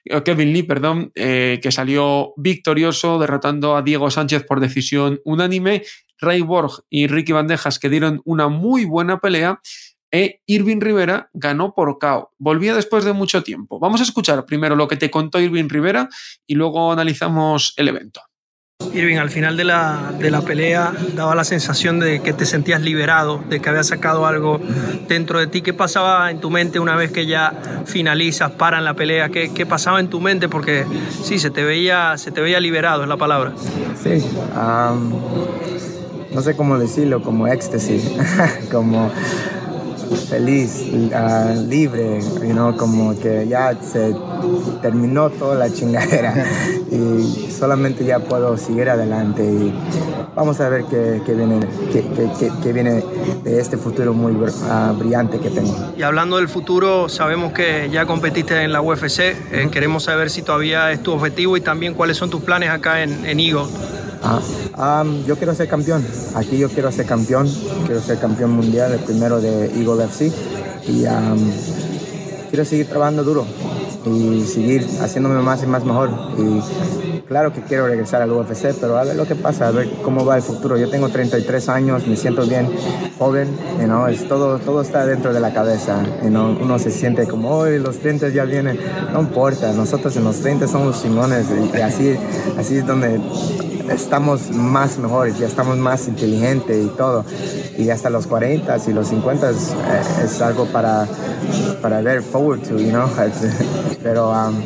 [0.05, 5.83] eh, Kevin Lee, perdón, eh, que salió victorioso derrotando a Diego Sánchez por decisión unánime.
[6.19, 9.59] Ray Borg y Ricky Bandejas que dieron una muy buena pelea.
[10.09, 12.31] E Irving Rivera ganó por KO.
[12.37, 13.77] Volvía después de mucho tiempo.
[13.77, 16.07] Vamos a escuchar primero lo que te contó Irving Rivera
[16.47, 18.21] y luego analizamos el evento.
[18.93, 22.81] Irving, al final de la, de la, pelea daba la sensación de que te sentías
[22.81, 24.59] liberado, de que habías sacado algo
[25.07, 25.61] dentro de ti.
[25.61, 27.53] ¿Qué pasaba en tu mente una vez que ya
[27.85, 29.29] finalizas, paran la pelea?
[29.29, 30.49] ¿Qué, qué pasaba en tu mente?
[30.49, 30.85] Porque
[31.23, 33.53] sí, se te veía, se te veía liberado, es la palabra.
[34.01, 34.23] Sí,
[36.33, 38.03] no sé cómo decirlo, como éxtasis,
[38.71, 39.11] como
[40.29, 44.15] feliz, uh, libre, you know, como que ya se
[44.81, 46.45] terminó toda la chingadera
[46.91, 49.73] y solamente ya puedo seguir adelante y
[50.35, 51.59] vamos a ver qué, qué viene,
[51.91, 52.05] qué,
[52.63, 53.03] qué, viene
[53.43, 55.75] de este futuro muy uh, brillante que tengo.
[55.97, 60.41] Y hablando del futuro, sabemos que ya competiste en la UFC, eh, queremos saber si
[60.41, 63.67] todavía es tu objetivo y también cuáles son tus planes acá en, en Eagle.
[64.23, 66.05] Ah, yo quiero ser campeón.
[66.35, 67.47] Aquí yo quiero ser campeón.
[67.85, 70.31] Quiero ser campeón mundial, el primero de Eagle FC.
[70.87, 71.05] Y
[72.49, 73.45] quiero seguir trabajando duro
[74.05, 76.09] y seguir haciéndome más y más mejor.
[76.37, 79.89] Y claro que quiero regresar al UFC, pero a ver lo que pasa, a ver
[80.03, 80.77] cómo va el futuro.
[80.77, 82.69] Yo tengo 33 años, me siento bien,
[83.17, 83.49] joven,
[83.79, 86.03] you es todo, todo está dentro de la cabeza.
[86.23, 88.79] You uno se siente como, hoy los 30 ya vienen.
[89.13, 92.15] No importa, nosotros en los 30 somos chingones y así,
[92.57, 93.19] así es donde
[93.89, 97.25] estamos más mejores, ya estamos más inteligentes y todo.
[97.77, 99.75] Y hasta los 40 y los 50 es,
[100.23, 101.07] es algo para,
[101.81, 103.09] para ver forward to, you know.
[104.03, 104.61] Pero um,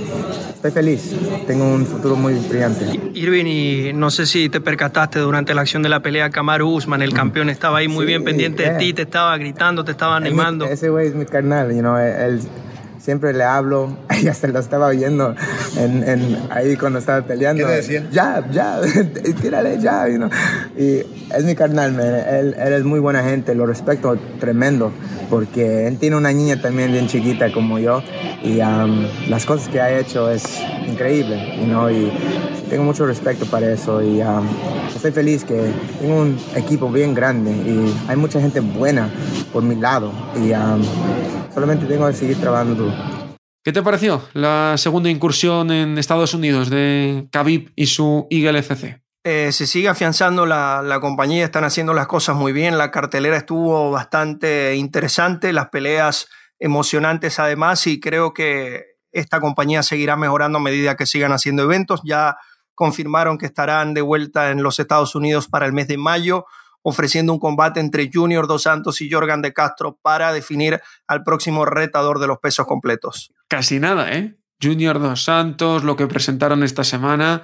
[0.53, 1.15] estoy feliz,
[1.47, 2.99] tengo un futuro muy brillante.
[3.13, 7.01] Irving, y no sé si te percataste durante la acción de la pelea, Kamaru Usman,
[7.01, 10.65] el campeón, estaba ahí muy bien pendiente de ti, te estaba gritando, te estaba animando.
[10.65, 12.41] ese güey es mi carnal, you know, él
[13.01, 15.35] siempre le hablo, y hasta lo estaba oyendo
[15.77, 17.65] en, en, ahí cuando estaba peleando.
[17.65, 18.07] ¿Qué decía?
[18.11, 18.79] Ya, ya,
[19.41, 20.07] tírale ya.
[20.07, 20.29] You know?
[20.77, 22.05] Y es mi carnal, man.
[22.05, 24.91] Él, él, es muy buena gente, lo respeto tremendo,
[25.29, 28.03] porque él tiene una niña también bien chiquita como yo,
[28.43, 30.43] y um, las cosas que ha hecho es
[30.87, 31.89] increíble, you know?
[31.89, 32.11] y
[32.69, 34.45] tengo mucho respeto para eso, y um,
[34.93, 39.09] estoy feliz que tengo un equipo bien grande, y hay mucha gente buena
[39.53, 40.81] por mi lado, y um,
[41.53, 42.95] solamente tengo que seguir trabajando duro.
[43.63, 49.01] ¿Qué te pareció la segunda incursión en Estados Unidos de Khabib y su Eagle FC?
[49.23, 53.37] Eh, se sigue afianzando la, la, compañía, están haciendo las cosas muy bien, la cartelera
[53.37, 60.61] estuvo bastante interesante, las peleas emocionantes además y creo que esta compañía seguirá mejorando a
[60.61, 62.01] medida que sigan haciendo eventos.
[62.03, 62.37] Ya
[62.75, 66.45] confirmaron que estarán de vuelta en los Estados Unidos para el mes de mayo
[66.83, 71.65] ofreciendo un combate entre Junior Dos Santos y Jorgan de Castro para definir al próximo
[71.65, 73.31] retador de los pesos completos.
[73.47, 74.37] Casi nada, ¿eh?
[74.61, 77.41] Junior Dos Santos, lo que presentaron esta semana.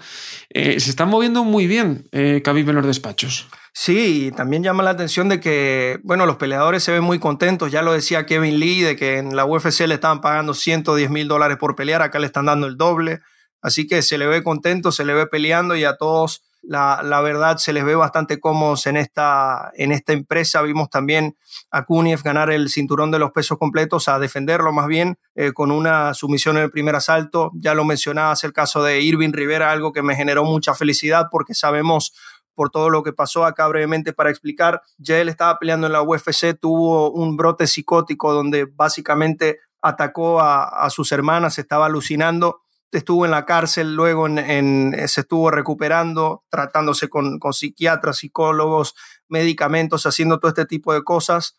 [0.49, 3.47] Eh, se están moviendo muy bien eh, Khabib en los despachos.
[3.73, 7.71] Sí, también llama la atención de que, bueno, los peleadores se ven muy contentos.
[7.71, 11.27] Ya lo decía Kevin Lee, de que en la UFC le estaban pagando 110 mil
[11.27, 13.19] dólares por pelear, acá le están dando el doble.
[13.61, 17.21] Así que se le ve contento, se le ve peleando y a todos, la, la
[17.21, 20.61] verdad, se les ve bastante cómodos en esta, en esta empresa.
[20.61, 21.37] Vimos también
[21.71, 25.71] a Kuniev ganar el cinturón de los pesos completos, a defenderlo más bien, eh, con
[25.71, 27.51] una sumisión en el primer asalto.
[27.55, 31.53] Ya lo mencionabas, el caso de Irving Rivera, algo que me generó mucha felicidad porque
[31.53, 32.13] sabemos
[32.57, 34.81] por todo lo que pasó acá brevemente para explicar.
[34.97, 40.89] Ya él estaba peleando en la UFC, tuvo un brote psicótico donde básicamente atacó a,
[40.89, 47.39] sus hermanas, estaba alucinando, estuvo en la cárcel, luego en, se estuvo recuperando, tratándose con,
[47.39, 48.95] con psiquiatras, psicólogos,
[49.27, 51.55] medicamentos, haciendo todo este tipo de cosas.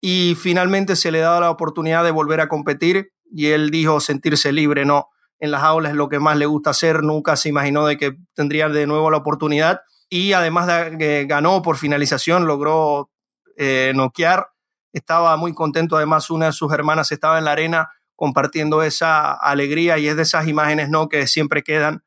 [0.00, 4.52] Y finalmente se le da la oportunidad de volver a competir y él dijo sentirse
[4.52, 5.08] libre, no,
[5.38, 8.16] en las aulas es lo que más le gusta hacer, nunca se imaginó de que
[8.34, 13.10] tendría de nuevo la oportunidad y además de que ganó por finalización, logró
[13.56, 14.48] eh, noquear.
[14.92, 19.98] Estaba muy contento, además una de sus hermanas estaba en la arena compartiendo esa alegría
[19.98, 21.08] y es de esas imágenes ¿no?
[21.08, 22.04] que siempre quedan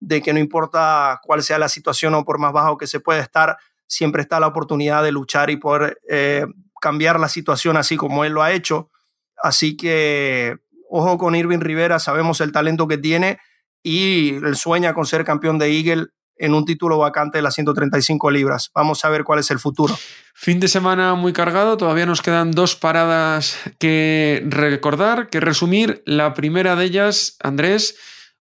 [0.00, 3.20] de que no importa cuál sea la situación o por más bajo que se pueda
[3.20, 6.46] estar, siempre está la oportunidad de luchar y poder eh,
[6.80, 8.90] cambiar la situación así como él lo ha hecho.
[9.42, 10.56] Así que
[10.88, 13.38] ojo con Irving Rivera, sabemos el talento que tiene
[13.82, 16.06] y él sueña con ser campeón de Eagle
[16.38, 18.70] en un título vacante de las 135 libras.
[18.74, 19.96] Vamos a ver cuál es el futuro.
[20.34, 26.02] Fin de semana muy cargado, todavía nos quedan dos paradas que recordar, que resumir.
[26.06, 27.96] La primera de ellas, Andrés,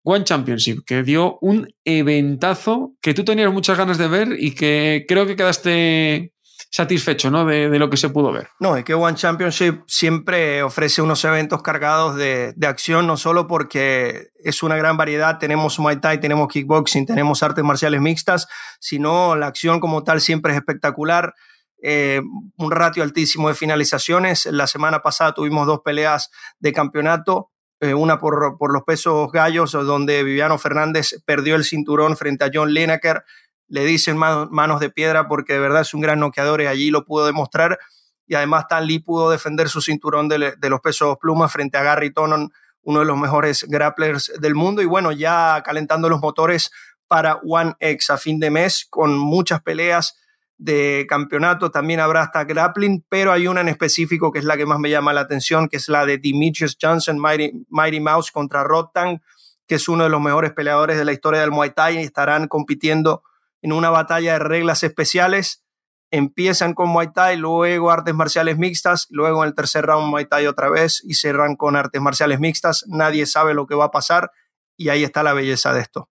[0.03, 5.05] One Championship, que dio un eventazo que tú tenías muchas ganas de ver y que
[5.07, 6.34] creo que quedaste
[6.75, 7.45] satisfecho ¿no?
[7.45, 8.49] de, lo que se pudo ver.
[8.59, 13.47] No, es que One Championship siempre ofrece unos eventos cargados de, de, acción, no solo
[13.47, 18.49] porque es una gran variedad, tenemos Muay Thai, tenemos kickboxing, tenemos artes marciales mixtas,
[18.81, 21.33] sino la acción como tal siempre es espectacular.
[21.81, 22.19] Eh,
[22.57, 24.45] un ratio altísimo de finalizaciones.
[24.47, 29.71] La semana pasada tuvimos dos peleas de campeonato, eh, una por, por, los pesos gallos,
[29.71, 33.23] donde Viviano Fernández perdió el cinturón frente a John Lineker
[33.67, 37.05] le dicen manos de piedra porque de verdad es un gran noqueador y allí lo
[37.05, 37.79] pudo demostrar.
[38.27, 42.11] Y además Stan Lee pudo defender su cinturón de, los pesos plumas frente a Gary
[42.11, 42.51] Tonon,
[42.81, 44.81] uno de los mejores grapplers del mundo.
[44.81, 46.71] Y bueno, ya calentando los motores
[47.07, 50.15] para One X a fin de mes con muchas peleas
[50.57, 51.69] de campeonato.
[51.69, 54.89] También habrá hasta grappling, pero hay una en específico que es la que más me
[54.89, 59.21] llama la atención, que es la de Demetrius Johnson, Mighty, Mighty Mouse contra Rotan,
[59.67, 62.47] que es uno de los mejores peleadores de la historia del Muay Thai y estarán
[62.47, 63.23] compitiendo
[63.65, 65.63] en una batalla de reglas especiales.
[66.11, 70.45] Empiezan con Muay Thai, luego artes marciales mixtas, luego en el tercer round Muay Thai
[70.45, 72.85] otra vez y cerran con artes marciales mixtas.
[72.87, 74.29] Nadie sabe lo que va a pasar
[74.77, 76.09] y ahí está la belleza de esto.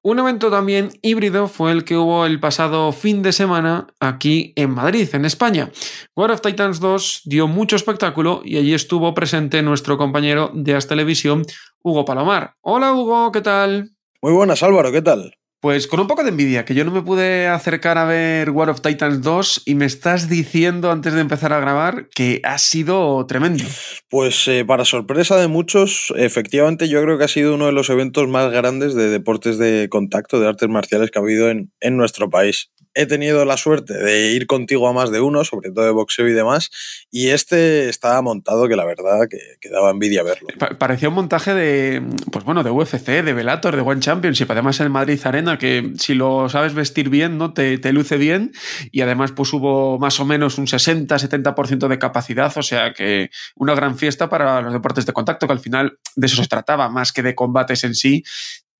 [0.00, 4.70] Un evento también híbrido fue el que hubo el pasado fin de semana aquí en
[4.70, 5.72] Madrid, en España.
[6.14, 10.86] War of Titans 2 dio mucho espectáculo y allí estuvo presente nuestro compañero de As
[10.86, 11.44] Televisión,
[11.82, 12.54] Hugo Palomar.
[12.60, 13.90] Hola Hugo, ¿qué tal?
[14.20, 15.34] Muy buenas Álvaro, ¿qué tal?
[15.62, 18.68] Pues con un poco de envidia, que yo no me pude acercar a ver War
[18.68, 23.24] of Titans 2 y me estás diciendo antes de empezar a grabar que ha sido
[23.26, 23.62] tremendo.
[24.08, 27.90] Pues eh, para sorpresa de muchos, efectivamente yo creo que ha sido uno de los
[27.90, 31.96] eventos más grandes de deportes de contacto, de artes marciales que ha habido en, en
[31.96, 35.84] nuestro país he tenido la suerte de ir contigo a más de uno, sobre todo
[35.84, 36.70] de boxeo y demás,
[37.10, 40.48] y este estaba montado que la verdad que, daba envidia verlo.
[40.78, 44.92] parecía un montaje de, pues bueno, de UFC, de Velator, de One Championship, además en
[44.92, 47.54] Madrid Arena, que si lo sabes vestir bien, ¿no?
[47.54, 48.52] Te, te luce bien,
[48.90, 53.74] y además pues hubo más o menos un 60-70% de capacidad, o sea que una
[53.74, 57.12] gran fiesta para los deportes de contacto, que al final de eso se trataba, más
[57.12, 58.24] que de combates en sí,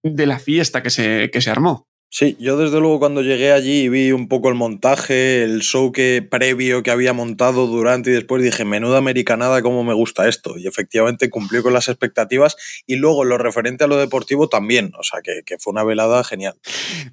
[0.02, 1.88] de la fiesta que se, que se armó.
[2.14, 5.92] Sí, yo desde luego cuando llegué allí y vi un poco el montaje, el show
[5.92, 10.58] que previo que había montado durante y después dije, menuda americanada, cómo me gusta esto.
[10.58, 12.54] Y efectivamente cumplió con las expectativas
[12.86, 16.54] y luego lo referente a lo deportivo también, o sea que, fue una velada genial.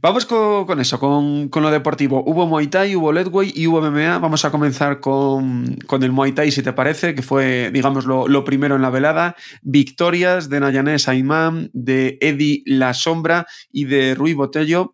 [0.01, 2.21] Vamos con, eso, con, lo deportivo.
[2.26, 4.19] Hubo Muay Thai, hubo Ledway y hubo MMA.
[4.19, 8.76] Vamos a comenzar con, el Muay Thai, si te parece, que fue, digamos, lo, primero
[8.76, 9.38] en la velada.
[9.61, 14.88] Victorias de Nayanés Aimán, de Eddie La Sombra y de Rui Botello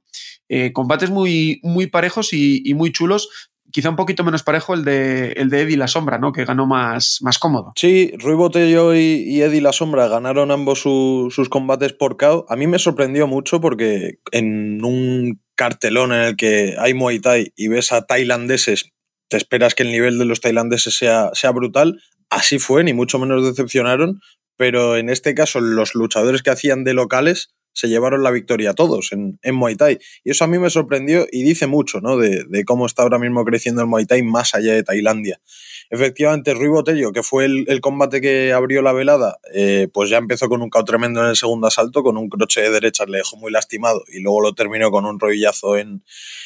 [0.50, 3.30] eh, combates muy, muy parejos y, muy chulos.
[3.72, 6.32] Quizá un poquito menos parejo el de, el de Eddie La Sombra, ¿no?
[6.32, 7.74] Que ganó más, más cómodo.
[7.76, 12.46] Sí, Rui Botello y, Eddie La Sombra ganaron ambos sus combates por KO.
[12.48, 17.52] A mí me sorprendió mucho porque en un cartelón en el que hay Muay Thai
[17.56, 18.92] y ves a tailandeses,
[19.30, 22.02] te esperas que el nivel de los tailandeses sea, sea brutal.
[22.30, 24.22] Así fue, ni mucho menos decepcionaron,
[24.58, 29.12] pero en este caso los luchadores que hacían de locales se llevaron la victoria todos
[29.12, 30.00] en, en, Muay Thai.
[30.24, 32.18] Y eso a mí me sorprendió y dice mucho ¿no?
[32.18, 35.42] de, de, cómo está ahora mismo creciendo el Muay Thai más allá de Tailandia.
[35.90, 40.18] Efectivamente, Rui Botello, que fue el, el combate que abrió la velada, eh, pues ya
[40.18, 43.18] empezó con un cao tremendo en el segundo asalto, con un croche de derecha, le
[43.18, 46.04] dejó muy lastimado y luego lo terminó con un rodillazo en,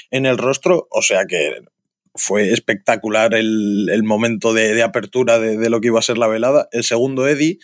[0.09, 0.87] en el rostro.
[0.89, 1.61] O sea que
[2.15, 6.17] fue espectacular el, el momento de, de apertura de, de, lo que iba a ser
[6.17, 6.67] la velada.
[6.71, 7.59] El segundo, Eddie,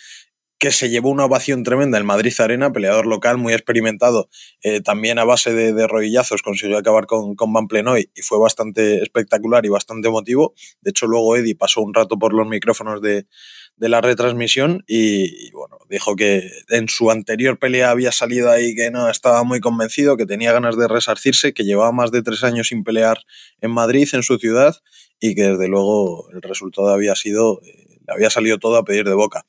[0.58, 4.28] que se llevó una ovación tremenda en Madrid Arena, peleador local muy experimentado,
[4.62, 8.38] eh, también a base de, de, rodillazos consiguió acabar con, con Van Plenoy y fue
[8.38, 10.54] bastante espectacular y bastante emotivo.
[10.80, 13.26] De hecho, luego Eddie pasó un rato por los micrófonos de,
[13.76, 18.74] de la retransmisión y, y, bueno, dijo que en su anterior pelea había salido ahí
[18.74, 22.42] que no estaba muy convencido, que tenía ganas de resarcirse, que llevaba más de tres
[22.44, 23.18] años sin pelear
[23.60, 24.76] en Madrid, en su ciudad,
[25.20, 29.04] y que desde luego el resultado había sido, eh, le había salido todo a pedir
[29.04, 29.44] de boca.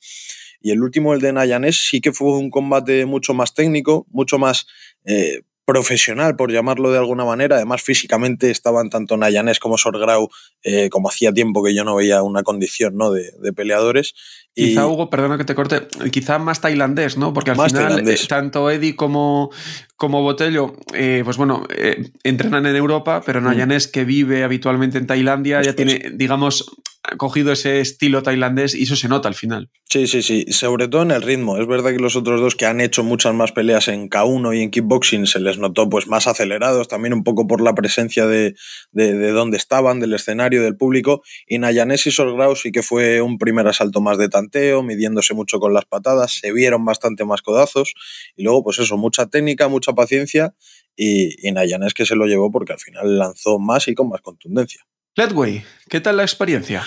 [0.60, 4.38] Y el último, el de Nayanés, sí que fue un combate mucho más técnico, mucho
[4.38, 4.66] más
[5.04, 7.56] eh, profesional, por llamarlo de alguna manera.
[7.56, 10.30] Además, físicamente estaban tanto Nayanés como Sorgrau,
[10.62, 13.10] eh, como hacía tiempo que yo no veía una condición ¿no?
[13.10, 14.14] de, de peleadores.
[14.54, 14.86] Quizá.
[14.86, 17.34] Hugo, perdona que te corte, quizá más tailandés, ¿no?
[17.34, 18.26] Porque al más final, tailandés.
[18.26, 19.50] tanto Eddie como,
[19.96, 23.90] como Botello, eh, pues bueno, eh, entrenan en Europa, pero Nayanés, mm.
[23.92, 26.72] que vive habitualmente en Tailandia, ya tiene, digamos,
[27.16, 29.70] cogido ese estilo tailandés y eso se nota al final.
[29.84, 31.56] Sí, sí, sí, sobre todo en el ritmo.
[31.56, 34.62] Es verdad que los otros dos que han hecho muchas más peleas en K1 y
[34.62, 38.54] en kickboxing se les notó pues más acelerados, también un poco por la presencia de,
[38.92, 41.22] de, de donde estaban, del escenario, del público.
[41.46, 45.58] Y Nayanés y Sorgrau sí que fue un primer asalto más de tanteo, midiéndose mucho
[45.58, 47.94] con las patadas, se vieron bastante más codazos
[48.36, 50.54] y luego pues eso, mucha técnica, mucha paciencia
[50.96, 54.20] y, y Nayanés que se lo llevó porque al final lanzó más y con más
[54.20, 54.84] contundencia.
[55.16, 56.84] Ledway, ¿qué tal la experiencia?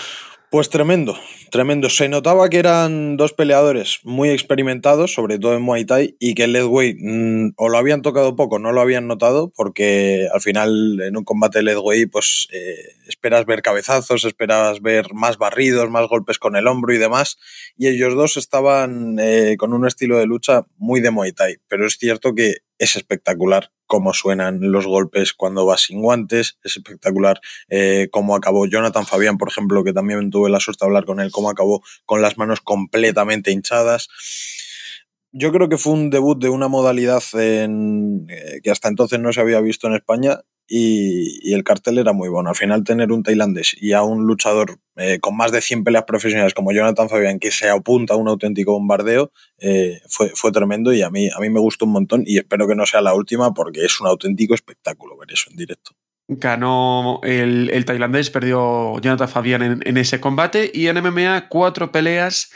[0.50, 1.16] Pues tremendo,
[1.50, 1.88] tremendo.
[1.88, 6.46] Se notaba que eran dos peleadores muy experimentados, sobre todo en Muay Thai, y que
[6.46, 11.16] Ledway mmm, o lo habían tocado poco, no lo habían notado, porque al final en
[11.16, 16.54] un combate Ledway pues eh, esperas ver cabezazos, esperas ver más barridos, más golpes con
[16.54, 17.38] el hombro y demás,
[17.78, 21.86] y ellos dos estaban eh, con un estilo de lucha muy de Muay Thai, pero
[21.86, 27.40] es cierto que es espectacular cómo suenan los golpes cuando vas sin guantes, es espectacular
[27.68, 31.20] eh, cómo acabó Jonathan Fabián, por ejemplo, que también tuve la suerte de hablar con
[31.20, 34.08] él, cómo acabó con las manos completamente hinchadas.
[35.30, 37.68] Yo creo que fue un debut de una modalidad eh,
[38.64, 42.50] que hasta entonces no se había visto en España y, el cartel era muy bueno.
[42.50, 46.04] Al final tener un tailandés y a un luchador eh, con más de 100 peleas
[46.04, 50.92] profesionales como Jonathan Fabián que se apunta a un auténtico bombardeo eh, fue, fue tremendo
[50.92, 53.14] y a mí, a mí me gustó un montón y espero que no sea la
[53.14, 55.92] última porque es un auténtico espectáculo ver eso en directo.
[56.28, 61.90] Ganó el, el tailandés, perdió Jonathan Fabián en, en ese combate y en MMA cuatro
[61.90, 62.50] peleas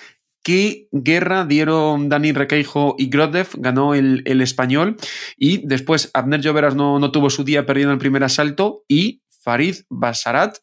[0.47, 4.97] qué guerra dieron Dani Requeijo y Grodev, ganó el, el, español,
[5.36, 9.78] y después Abner Lloveras no, no, tuvo su día perdiendo el primer asalto, y Farid
[9.90, 10.59] Basarat,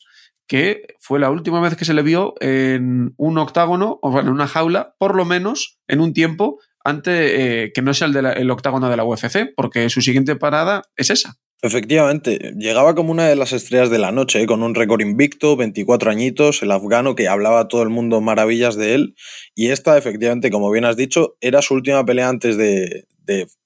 [0.48, 4.36] que fue la última vez que se le vio en un octágono, o bueno, en
[4.36, 8.52] una jaula, por lo menos en un tiempo, antes eh, que no sea el, el
[8.52, 11.36] octágono de la UFC, porque su siguiente parada es esa.
[11.66, 14.46] Efectivamente, llegaba como una de las estrellas de la noche, ¿eh?
[14.46, 18.76] con un récord invicto, 24 añitos, el afgano que hablaba a todo el mundo maravillas
[18.76, 19.16] de él.
[19.56, 23.06] Y esta, efectivamente, como bien has dicho, era su última pelea antes de,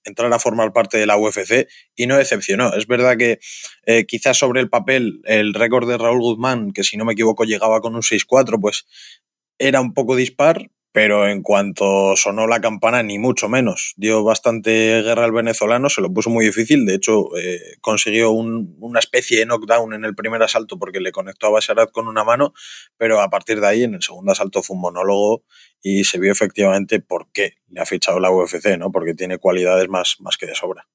[0.04, 2.72] entrar a formar parte de la UFC y no decepcionó.
[2.76, 3.40] Es verdad que
[3.88, 7.46] eh, quizás sobre el papel el récord de Raúl Guzmán, que si no me equivoco
[7.46, 8.86] llegaba con un 6-4, pues
[9.58, 13.94] era un poco dispar, pero en cuanto sonó la campana, ni mucho menos.
[13.98, 16.88] Dio bastante guerra al venezolano, se lo puso muy difícil.
[16.88, 21.12] De hecho, eh, consiguió un, una especie de knockdown en el primer asalto porque le
[21.12, 22.52] conectó a Basharat con una mano,
[22.98, 25.44] pero a partir de ahí, en el segundo asalto, fue un monólogo
[25.84, 28.92] y se vio efectivamente por qué le ha fichado la UFC, ¿no?
[28.92, 30.88] Porque tiene cualidades más, más que de sobra.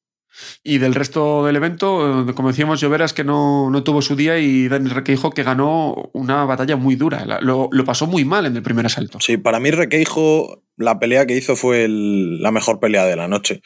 [0.62, 4.68] Y del resto del evento, como decíamos, Lloveras que no, no tuvo su día y
[4.68, 7.24] Dani Requeijo que ganó una batalla muy dura.
[7.40, 9.18] Lo, lo, pasó muy mal en el primer asalto.
[9.20, 13.62] Sí, para mí Requeijo, la pelea que hizo fue la mejor pelea de la noche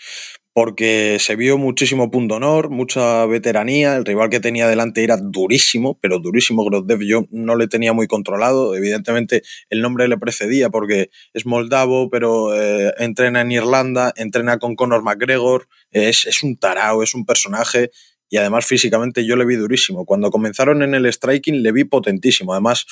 [0.57, 5.99] porque se vio muchísimo punto honor, mucha veteranía, el rival que tenía delante era durísimo,
[6.01, 6.65] pero durísimo.
[6.65, 12.09] Grozdev yo no le tenía muy controlado, evidentemente el nombre le precedía porque es moldavo,
[12.09, 17.27] pero eh, entrena en Irlanda, entrena con Conor McGregor, es, es un tarao, es un
[17.27, 17.91] personaje.
[18.31, 20.07] Y además físicamente yo le vi durísimo.
[20.07, 22.87] Cuando comenzaron en el striking le vi potentísimo, además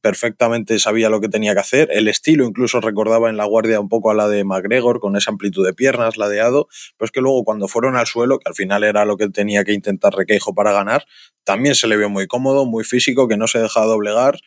[0.00, 1.88] perfectamente sabía lo que tenía que hacer.
[1.92, 5.30] El estilo incluso recordaba en la guardia un poco a la de McGregor, con esa
[5.30, 8.84] amplitud de piernas, ladeado, pero es que luego cuando fueron al suelo, que al final
[8.84, 11.04] era lo que tenía que intentar Requeijo para ganar,
[11.44, 14.38] también se le vio muy cómodo, muy físico, que no se dejaba doblegar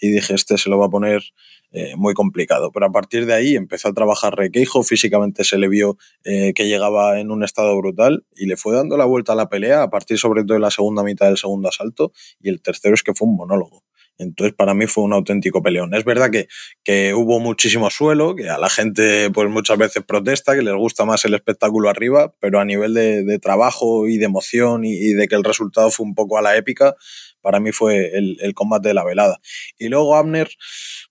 [0.00, 1.22] y dije, este se lo va a poner
[1.70, 2.72] eh, muy complicado.
[2.72, 6.66] Pero a partir de ahí empezó a trabajar Requeijo, físicamente se le vio eh, que
[6.66, 9.90] llegaba en un estado brutal y le fue dando la vuelta a la pelea a
[9.90, 13.14] partir sobre todo de la segunda mitad del segundo asalto y el tercero es que
[13.14, 13.84] fue un monólogo.
[14.18, 15.94] Entonces, para mí fue un auténtico peleón.
[15.94, 16.48] Es verdad que,
[16.84, 21.04] que, hubo muchísimo suelo, que a la gente pues muchas veces protesta, que les gusta
[21.04, 25.28] más el espectáculo arriba, pero a nivel de, de trabajo y de emoción y, de
[25.28, 26.96] que el resultado fue un poco a la épica,
[27.40, 29.38] para mí fue el, el combate de la velada.
[29.78, 30.50] Y luego Abner,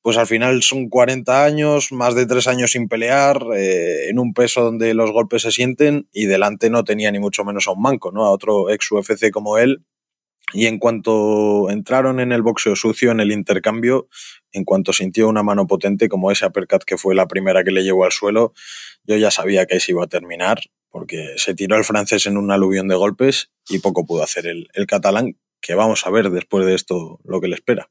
[0.01, 4.33] pues al final son 40 años, más de tres años sin pelear, eh, en un
[4.33, 7.81] peso donde los golpes se sienten y delante no tenía ni mucho menos a un
[7.81, 8.25] manco, ¿no?
[8.25, 9.83] A otro ex UFC como él,
[10.53, 14.07] y en cuanto entraron en el boxeo sucio, en el intercambio,
[14.51, 17.83] en cuanto sintió una mano potente como ese uppercut que fue la primera que le
[17.83, 18.53] llevó al suelo,
[19.03, 22.37] yo ya sabía que ahí se iba a terminar, porque se tiró el francés en
[22.37, 26.29] un aluvión de golpes y poco pudo hacer el, el catalán, que vamos a ver
[26.29, 27.89] después de esto lo que le espera.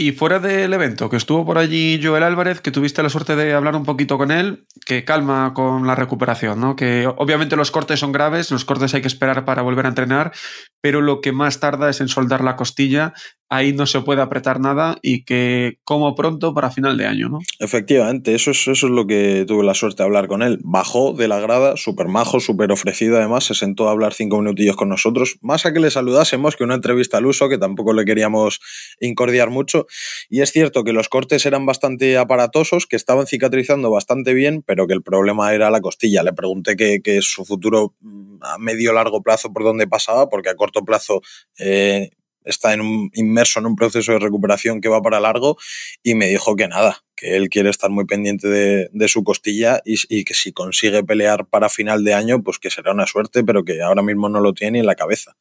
[0.00, 3.52] Y fuera del evento, que estuvo por allí Joel Álvarez, que tuviste la suerte de
[3.52, 6.74] hablar un poquito con él, que calma con la recuperación, ¿no?
[6.74, 10.32] Que obviamente los cortes son graves, los cortes hay que esperar para volver a entrenar,
[10.80, 13.12] pero lo que más tarda es en soldar la costilla
[13.50, 17.40] ahí no se puede apretar nada y que como pronto para final de año, ¿no?
[17.58, 20.60] Efectivamente, eso es, eso es lo que tuve la suerte de hablar con él.
[20.62, 24.76] Bajó de la grada, súper majo, súper ofrecido además, se sentó a hablar cinco minutillos
[24.76, 28.04] con nosotros, más a que le saludásemos que una entrevista al uso, que tampoco le
[28.04, 28.60] queríamos
[29.00, 29.86] incordiar mucho.
[30.28, 34.86] Y es cierto que los cortes eran bastante aparatosos, que estaban cicatrizando bastante bien, pero
[34.86, 36.22] que el problema era la costilla.
[36.22, 37.96] Le pregunté que, que su futuro
[38.42, 41.20] a medio largo plazo por dónde pasaba, porque a corto plazo
[41.58, 42.10] eh,
[42.44, 45.56] está en un, inmerso en un proceso de recuperación que va para largo
[46.02, 49.80] y me dijo que nada, que él quiere estar muy pendiente de, de su costilla
[49.84, 53.44] y, y, que si consigue pelear para final de año, pues que será una suerte,
[53.44, 55.36] pero que ahora mismo no lo tiene en la cabeza.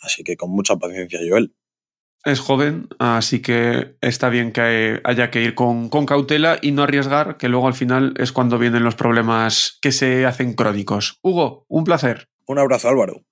[0.00, 1.54] Así que con mucha paciencia, Joel.
[2.24, 6.82] Es joven, así que está bien que haya que ir con, con, cautela y no
[6.82, 11.18] arriesgar, que luego al final es cuando vienen los problemas que se hacen crónicos.
[11.22, 12.28] Hugo, un placer.
[12.46, 13.24] Un abrazo, Álvaro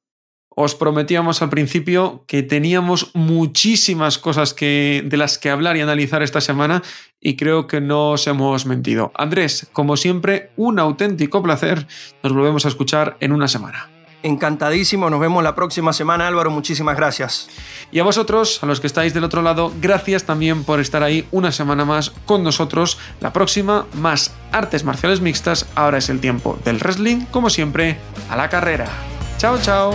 [0.60, 6.20] os prometíamos al principio que teníamos muchísimas cosas que, de las que hablar y analizar
[6.20, 6.82] esta semana
[7.20, 9.12] y creo que no os hemos mentido.
[9.14, 11.86] Andrés, como siempre, un auténtico placer.
[12.24, 13.88] Nos volvemos a escuchar en una semana.
[14.24, 17.48] Encantadísimo, nos vemos la próxima semana Álvaro, muchísimas gracias.
[17.92, 21.28] Y a vosotros, a los que estáis del otro lado, gracias también por estar ahí
[21.30, 22.98] una semana más con nosotros.
[23.20, 27.96] La próxima, más artes marciales mixtas, ahora es el tiempo del wrestling, como siempre,
[28.28, 28.88] a la carrera.
[29.38, 29.94] Chao, chao.